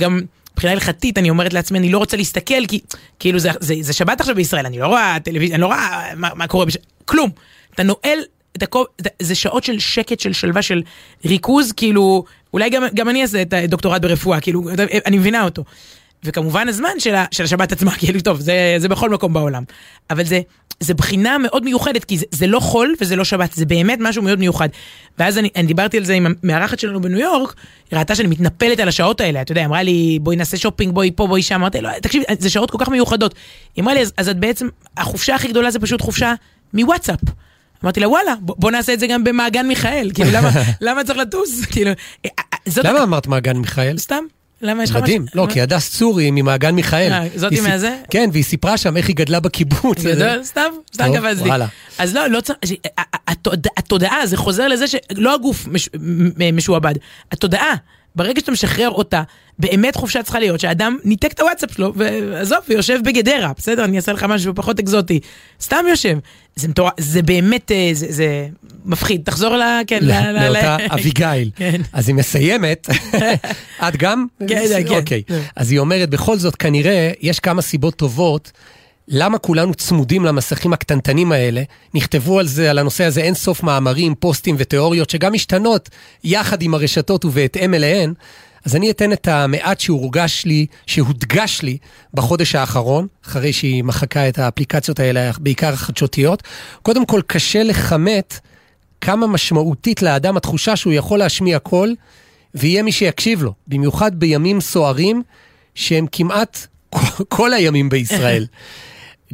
[0.00, 0.20] גם
[0.52, 2.80] מבחינה הלכתית, אני אומרת לעצמי, אני לא רוצה להסתכל, כי
[3.18, 6.28] כאילו זה, זה, זה שבת עכשיו בישראל, אני לא רואה טלוויזיה, אני לא רואה מה,
[6.34, 6.76] מה קורה, בש...
[7.04, 7.30] כלום.
[7.74, 8.18] אתה נועל
[8.56, 8.84] את הכל,
[9.22, 10.82] זה שעות של שקט, של שלווה, של
[11.24, 14.62] ריכוז, כאילו, אולי גם, גם אני אעשה את הדוקטורט ברפואה, כאילו,
[15.06, 15.64] אני מבינה אותו.
[16.24, 19.62] וכמובן הזמן של, ה, של השבת עצמה, כאילו, טוב, זה, זה בכל מקום בעולם.
[20.10, 20.40] אבל זה,
[20.80, 24.22] זה בחינה מאוד מיוחדת, כי זה, זה לא חול וזה לא שבת, זה באמת משהו
[24.22, 24.68] מאוד מיוחד.
[25.18, 27.54] ואז אני, אני דיברתי על זה עם המארחת שלנו בניו יורק,
[27.90, 31.10] היא ראתה שאני מתנפלת על השעות האלה, אתה יודע, אמרה לי, בואי נעשה שופינג, בואי
[31.16, 33.34] פה, בואי שם, אמרתי, לא, תקשיב, זה שעות כל כך מיוחדות.
[33.76, 36.34] היא אמרה לי, אז, אז את בעצם, החופשה הכי גדולה זה פשוט חופשה
[36.74, 37.20] מוואטסאפ.
[37.84, 40.50] אמרתי לה, וואלה, בוא, נעשה את זה גם במעגן מיכאל, כאילו, למה,
[40.80, 41.64] למה צריך לטוס?
[41.72, 41.90] כאילו,
[42.24, 42.84] אה, אה, זאת...
[42.84, 43.98] למה אמרת מעגן מיכאל?
[43.98, 44.24] סתם?
[44.64, 47.12] למה יש לך מדהים, לא, כי הדס צורי ממעגן מיכאל.
[47.12, 47.96] אה, זאתי מהזה?
[48.10, 49.98] כן, והיא סיפרה שם איך היא גדלה בקיבוץ.
[50.04, 50.60] גדול, סתם,
[50.94, 51.48] סתם טוב, קפץ לי.
[51.48, 51.66] וואלה.
[51.98, 52.58] אז לא, לא צריך,
[53.76, 55.68] התודעה- זה חוזר לזה שלא הגוף
[56.52, 56.94] משועבד,
[57.32, 57.74] התודעה,
[58.16, 59.22] ברגע שאתה משחרר אותה,
[59.58, 64.12] באמת חופשה צריכה להיות שהאדם ניתק את הוואטסאפ שלו, ועזוב, ויושב בגדרה, בסדר, אני אעשה
[64.12, 65.20] לך משהו פחות אקזוטי,
[65.60, 66.18] סתם יושב.
[66.56, 68.46] זה מטורף, זה באמת, אה, זה זה
[68.84, 69.62] מפחיד, תחזור ל...
[69.86, 71.50] כן, ל- ל- ל- לאותה אביגיל.
[71.56, 71.80] כן.
[71.92, 72.88] אז היא מסיימת,
[73.88, 74.26] את גם?
[74.48, 74.94] כן, כן.
[74.94, 75.22] אוקיי.
[75.56, 78.52] אז היא אומרת, בכל זאת, כנראה יש כמה סיבות טובות.
[79.08, 81.62] למה כולנו צמודים למסכים הקטנטנים האלה?
[81.94, 85.88] נכתבו על זה, על הנושא הזה אין סוף מאמרים, פוסטים ותיאוריות שגם משתנות
[86.24, 88.14] יחד עם הרשתות ובהתאם אליהן.
[88.64, 91.78] אז אני אתן את המעט שהורגש לי, שהודגש לי
[92.14, 96.42] בחודש האחרון, אחרי שהיא מחקה את האפליקציות האלה, בעיקר החדשותיות.
[96.82, 98.40] קודם כל, קשה לכמת
[99.00, 101.94] כמה משמעותית לאדם התחושה שהוא יכול להשמיע קול,
[102.54, 105.22] ויהיה מי שיקשיב לו, במיוחד בימים סוערים,
[105.74, 106.66] שהם כמעט
[107.28, 108.46] כל הימים בישראל.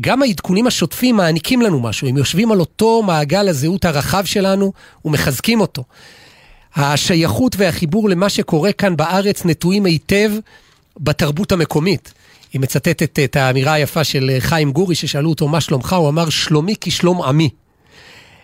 [0.00, 4.72] גם העדכונים השוטפים מעניקים לנו משהו, הם יושבים על אותו מעגל הזהות הרחב שלנו
[5.04, 5.84] ומחזקים אותו.
[6.76, 10.30] השייכות והחיבור למה שקורה כאן בארץ נטועים היטב
[11.00, 12.12] בתרבות המקומית.
[12.52, 16.74] היא מצטטת את האמירה היפה של חיים גורי, ששאלו אותו מה שלומך, הוא אמר שלומי
[16.80, 17.50] כשלום עמי.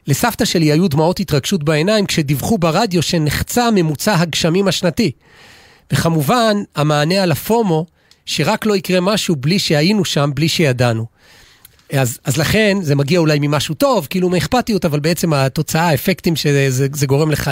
[0.07, 5.13] לסבתא שלי היו דמעות התרגשות בעיניים כשדיווחו ברדיו שנחצה ממוצע הגשמים השנתי.
[5.93, 7.87] וכמובן, המענה על הפומו,
[8.27, 11.16] שרק לא יקרה משהו בלי שהיינו שם, בלי שידענו.
[11.93, 16.71] אז, אז לכן זה מגיע אולי ממשהו טוב, כאילו מאכפתיות, אבל בעצם התוצאה, האפקטים שזה
[16.71, 17.51] זה, זה גורם לך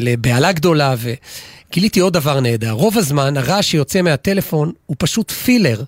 [0.00, 0.94] לבהלה גדולה.
[0.98, 5.82] וגיליתי עוד דבר נהדר, רוב הזמן הרעש שיוצא מהטלפון הוא פשוט פילר,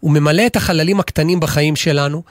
[0.00, 2.22] הוא ממלא את החללים הקטנים בחיים שלנו.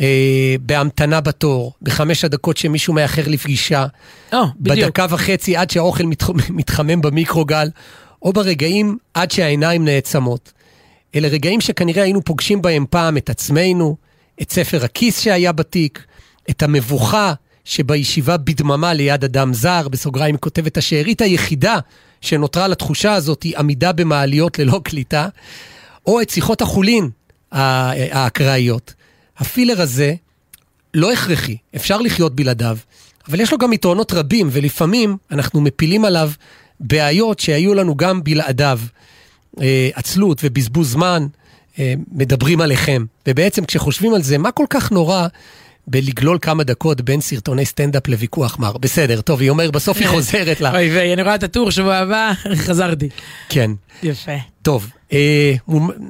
[0.00, 3.86] אה, בהמתנה בתור, בחמש הדקות שמישהו מאחר לפגישה,
[4.32, 4.86] oh, בדיוק.
[4.86, 7.68] בדקה וחצי עד שהאוכל מת, מתחמם במיקרוגל,
[8.22, 10.52] או ברגעים עד שהעיניים נעצמות.
[11.14, 13.96] אלה רגעים שכנראה היינו פוגשים בהם פעם את עצמנו,
[14.42, 16.06] את ספר הכיס שהיה בתיק,
[16.50, 17.32] את המבוכה
[17.64, 21.78] שבישיבה בדממה ליד אדם זר, בסוגריים כותבת השארית היחידה
[22.20, 25.28] שנותרה לתחושה הזאת היא עמידה במעליות ללא קליטה,
[26.06, 27.10] או את שיחות החולין
[27.52, 28.94] האקראיות.
[29.38, 30.14] הפילר הזה
[30.94, 32.76] לא הכרחי, אפשר לחיות בלעדיו,
[33.28, 36.30] אבל יש לו גם יתרונות רבים, ולפעמים אנחנו מפילים עליו
[36.80, 38.80] בעיות שהיו לנו גם בלעדיו.
[39.60, 41.26] אה, עצלות ובזבוז זמן,
[41.78, 43.04] אה, מדברים עליכם.
[43.26, 45.26] ובעצם כשחושבים על זה, מה כל כך נורא
[45.86, 48.76] בלגלול כמה דקות בין סרטוני סטנדאפ לוויכוח מר?
[48.76, 50.70] בסדר, טוב, היא אומרת, בסוף היא חוזרת לה.
[50.70, 52.32] אוי ויי, אני רואה את הטור שבוע הבא,
[52.66, 53.08] חזרתי.
[53.48, 53.70] כן.
[54.02, 54.36] יפה.
[54.62, 55.54] טוב, אה,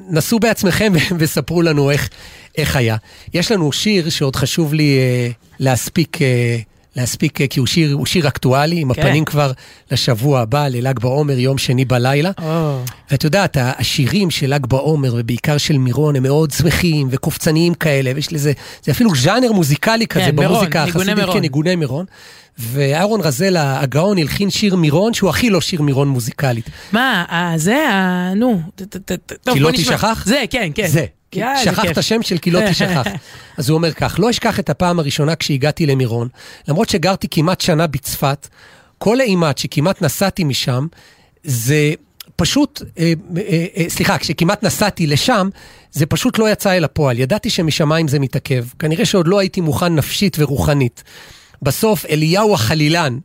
[0.09, 2.09] נסו בעצמכם וספרו לנו איך,
[2.57, 2.97] איך היה.
[3.33, 5.29] יש לנו שיר שעוד חשוב לי אה,
[5.59, 6.57] להספיק אה,
[6.95, 9.01] להספיק, כי הוא שיר, הוא שיר אקטואלי, עם כן.
[9.01, 9.51] הפנים כבר
[9.91, 12.31] לשבוע הבא, לל"ג בעומר, יום שני בלילה.
[12.39, 12.43] Oh.
[13.11, 18.33] ואת יודעת, השירים של ל"ג בעומר, ובעיקר של מירון, הם מאוד שמחים וקופצניים כאלה, ויש
[18.33, 22.05] לזה, זה אפילו ז'אנר מוזיקלי כזה כן, במוזיקה החסידית, כן, ניגוני מירון.
[22.59, 26.69] ואהרון רזל הגאון הלחין שיר מירון שהוא הכי לא שיר מירון מוזיקלית.
[26.91, 27.77] מה, זה,
[28.35, 28.61] נו,
[29.53, 30.23] כי לא תשכח?
[30.25, 30.87] זה, כן, כן.
[30.87, 31.05] זה.
[31.63, 33.07] שכח את השם של כי לא תשכח.
[33.57, 36.27] אז הוא אומר כך, לא אשכח את הפעם הראשונה כשהגעתי למירון,
[36.67, 38.47] למרות שגרתי כמעט שנה בצפת,
[38.97, 40.87] כל אימת שכמעט נסעתי משם,
[41.43, 41.93] זה
[42.35, 45.49] פשוט, אה, אה, אה, סליחה, כשכמעט נסעתי לשם,
[45.91, 47.19] זה פשוט לא יצא אל הפועל.
[47.19, 48.65] ידעתי שמשמיים זה מתעכב.
[48.79, 51.03] כנראה שעוד לא הייתי מוכן נפשית ורוחנית.
[51.61, 53.17] בסוף אליהו החלילן,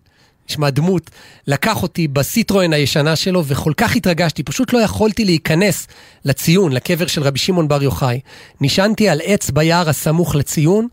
[0.50, 1.10] נשמע דמות,
[1.46, 5.86] לקח אותי בסיטרואן הישנה שלו, וכל כך התרגשתי, פשוט לא יכולתי להיכנס
[6.24, 8.20] לציון, לקבר של רבי שמעון בר יוחאי.
[8.60, 10.88] נשענתי על עץ ביער הסמוך לציון,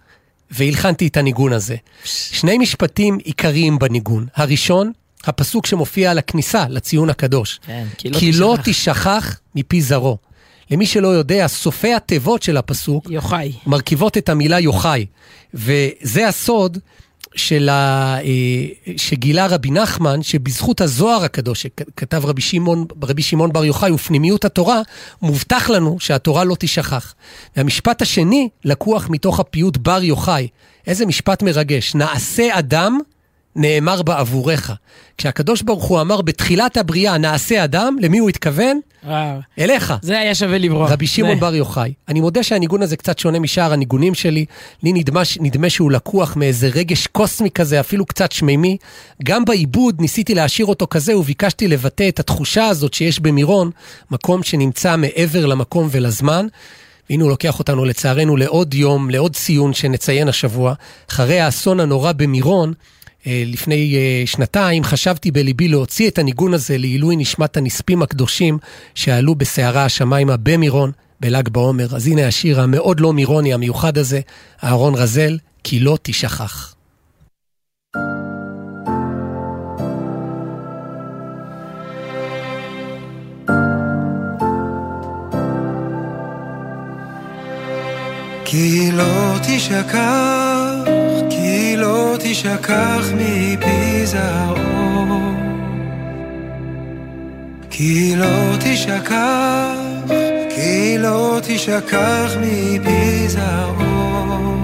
[0.51, 1.75] והלחנתי את הניגון הזה.
[2.03, 4.27] שני משפטים עיקריים בניגון.
[4.35, 4.91] הראשון,
[5.23, 7.59] הפסוק שמופיע על הכניסה לציון הקדוש.
[7.65, 8.41] כן, כי לא כי תשכח.
[8.41, 10.17] לא תשכח מפי זרעו.
[10.71, 13.53] למי שלא יודע, סופי התיבות של הפסוק יוחאי.
[13.67, 15.05] מרכיבות את המילה יוחאי.
[15.53, 16.77] וזה הסוד
[17.35, 18.17] של ה...
[18.17, 24.45] אה, שגילה רבי נחמן, שבזכות הזוהר הקדוש שכתב רבי שמעון, רבי שמעון בר יוחאי ופנימיות
[24.45, 24.81] התורה,
[25.21, 27.13] מובטח לנו שהתורה לא תשכח.
[27.57, 30.47] והמשפט השני לקוח מתוך הפיוט בר יוחאי.
[30.87, 31.95] איזה משפט מרגש.
[31.95, 32.99] נעשה אדם
[33.55, 34.71] נאמר בעבורך.
[35.17, 38.79] כשהקדוש ברוך הוא אמר בתחילת הבריאה נעשה אדם, למי הוא התכוון?
[39.05, 39.39] וואו.
[39.59, 39.93] אליך.
[40.01, 40.91] זה היה שווה לברוח.
[40.91, 41.93] רבי שמעון בר יוחאי.
[42.07, 44.45] אני מודה שהניגון הזה קצת שונה משאר הניגונים שלי.
[44.83, 48.77] לי נדמה, נדמה שהוא לקוח מאיזה רגש קוסמי כזה, אפילו קצת שמימי.
[49.23, 53.71] גם בעיבוד ניסיתי להשאיר אותו כזה וביקשתי לבטא את התחושה הזאת שיש במירון,
[54.11, 56.47] מקום שנמצא מעבר למקום ולזמן.
[57.09, 60.73] והנה הוא לוקח אותנו לצערנו לעוד יום, לעוד ציון שנציין השבוע.
[61.09, 62.73] אחרי האסון הנורא במירון,
[63.25, 68.57] לפני אה, שנתיים חשבתי בליבי להוציא את הניגון הזה לעילוי נשמת הנספים הקדושים
[68.95, 71.95] שעלו בסערה השמיימה במירון בל"ג בעומר.
[71.95, 74.19] אז הנה השיר המאוד לא מירוני המיוחד הזה,
[74.63, 76.75] אהרון רזל, כי לא תשכח.
[88.45, 90.54] כי לא תשכח,
[92.15, 95.21] לא תשכח מפי זרעו.
[97.69, 99.75] כי לא תשכח,
[100.55, 104.55] כי לא תשכח מפי זרעו.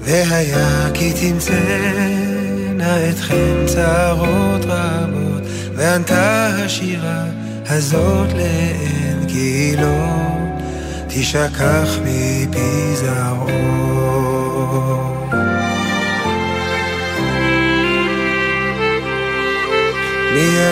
[0.00, 5.42] והיה כי תמצאנה אתכם צרות רבות,
[5.74, 7.24] וענתה השירה
[7.68, 10.06] הזאת לאין כי לא
[11.08, 14.01] תשכח מפי זרעו.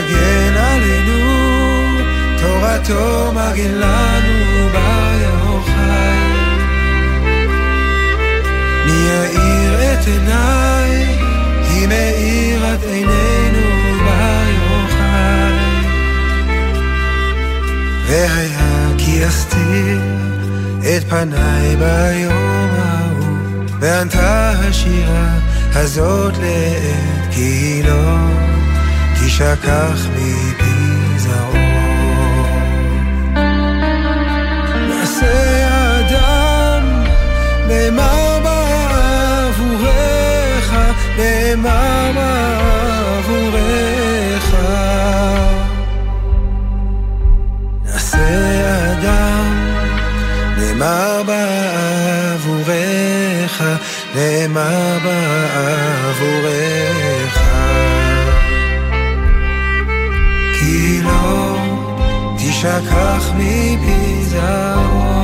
[0.00, 1.20] יגן עלינו,
[2.40, 6.20] תורתו מגן לנו ביוחאי.
[8.86, 11.06] מי יאיר את עיניי,
[11.68, 13.66] היא מאירת עינינו
[13.98, 15.54] ביוחאי.
[18.06, 20.00] והיה כי אסתיר
[20.80, 23.38] את פניי ביום ההוא,
[23.80, 25.38] וענתה השירה
[25.74, 28.49] הזאת לעת כי לא
[29.40, 30.80] תשכח מפי
[31.16, 31.54] זרעו.
[34.88, 35.36] נעשה
[36.00, 36.84] אדם,
[37.68, 40.68] נאמר בעבורך,
[41.18, 43.66] נאמר בעבורך.
[47.84, 48.28] נעשה
[48.92, 49.46] אדם,
[50.58, 53.56] נאמר בעבורך,
[54.14, 57.19] נאמר בעבורך.
[60.90, 61.56] כי לא
[62.36, 65.20] תשכח מפי זרעו.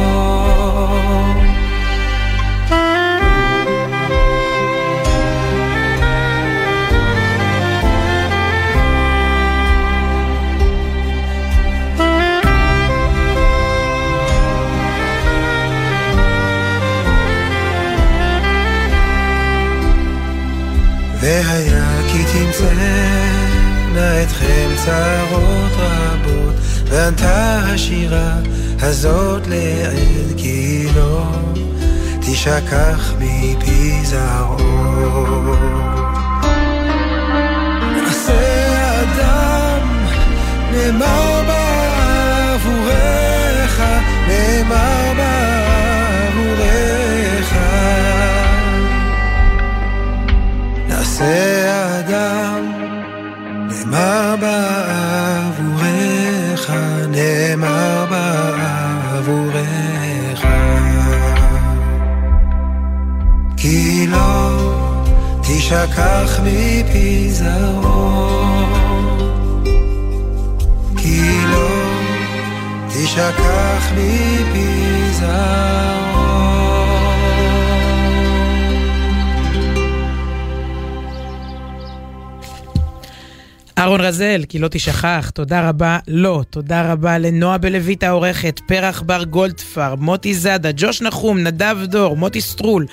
[21.27, 21.66] תמצאנה
[24.23, 26.55] אתכם צרות רבות,
[26.85, 28.35] וענתה השירה
[28.81, 31.23] הזאת לעד כי לא
[32.21, 34.57] תשכח מפי זרעו.
[65.67, 68.47] תשכח מפי זרעו,
[70.97, 71.69] כי לא
[72.89, 76.07] תשכח מפי זרעו.
[83.79, 89.25] אהרון רזל, כי לא תשכח, תודה רבה לו, תודה רבה לנועה בלויט העורכת, פרח בר
[89.25, 92.87] גולדפר, מוטי זאדה, ג'וש נחום, נדב דור, מוטי סטרול,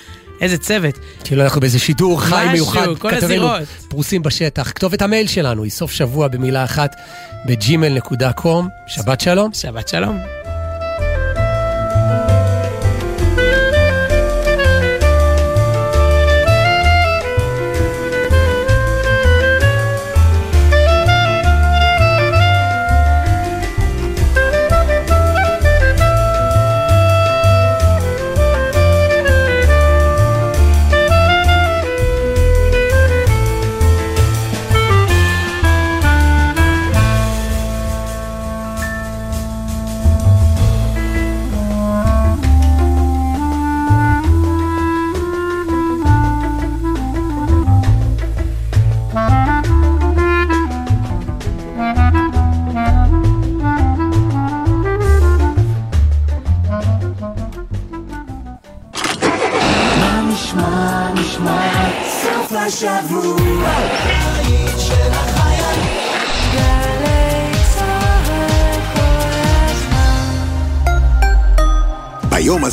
[0.44, 1.00] איזה צוות.
[1.24, 2.86] כאילו אנחנו באיזה שידור חי משהו, מיוחד.
[3.00, 3.68] כל כתבינו הזירות.
[3.88, 4.72] פרוסים בשטח.
[4.72, 6.96] כתובת המייל שלנו היא סוף שבוע במילה אחת
[7.46, 8.70] בג'ימל.קום.
[8.88, 9.54] שבת שלום.
[9.54, 10.43] שבת שלום.
[62.84, 63.13] ביום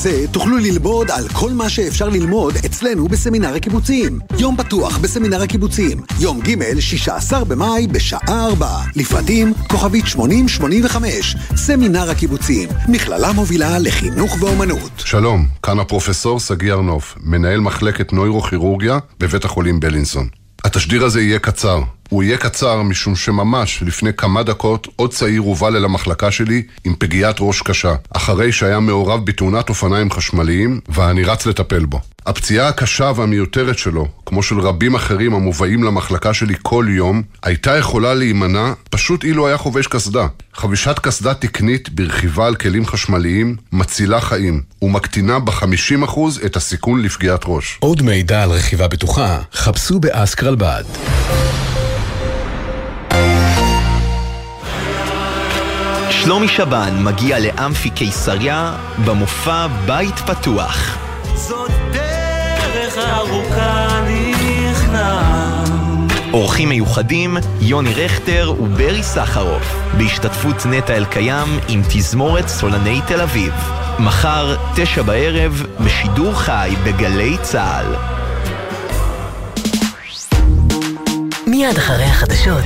[0.01, 4.19] הזה תוכלו ללמוד על כל מה שאפשר ללמוד אצלנו בסמינר הקיבוצים.
[4.39, 8.69] יום פתוח בסמינר הקיבוצים, יום ג' 16 במאי בשעה 4.
[8.97, 14.91] לפרטים כוכבית 8085, סמינר הקיבוצים, מכללה מובילה לחינוך ואומנות.
[14.97, 20.29] שלום, כאן הפרופסור שגיא ארנוף, מנהל מחלקת נוירוכירורגיה בבית החולים בלינסון.
[20.65, 21.81] התשדיר הזה יהיה קצר.
[22.11, 26.95] הוא יהיה קצר משום שממש לפני כמה דקות עוד צעיר הובל אל המחלקה שלי עם
[26.99, 32.01] פגיעת ראש קשה, אחרי שהיה מעורב בתאונת אופניים חשמליים ואני רץ לטפל בו.
[32.27, 38.15] הפציעה הקשה והמיותרת שלו, כמו של רבים אחרים המובאים למחלקה שלי כל יום, הייתה יכולה
[38.15, 40.27] להימנע פשוט אילו היה חובש קסדה.
[40.55, 47.79] חבישת קסדה תקנית ברכיבה על כלים חשמליים מצילה חיים ומקטינה ב-50% את הסיכון לפגיעת ראש.
[47.81, 50.85] עוד מידע על רכיבה בטוחה, חפשו באסקרלבד.
[56.11, 58.73] שלומי שבן מגיע לאמפי קיסריה
[59.05, 60.99] במופע בית פתוח.
[61.35, 65.23] זאת דרך ארוכה נכנע
[66.33, 73.53] אורחים מיוחדים, יוני רכטר וברי סחרוף, בהשתתפות נטע אלקיים עם תזמורת סולני תל אביב.
[73.99, 77.87] מחר, תשע בערב, בשידור חי בגלי צה"ל.
[81.47, 82.65] מיד אחרי החדשות,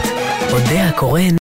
[0.53, 1.33] אודה הקורן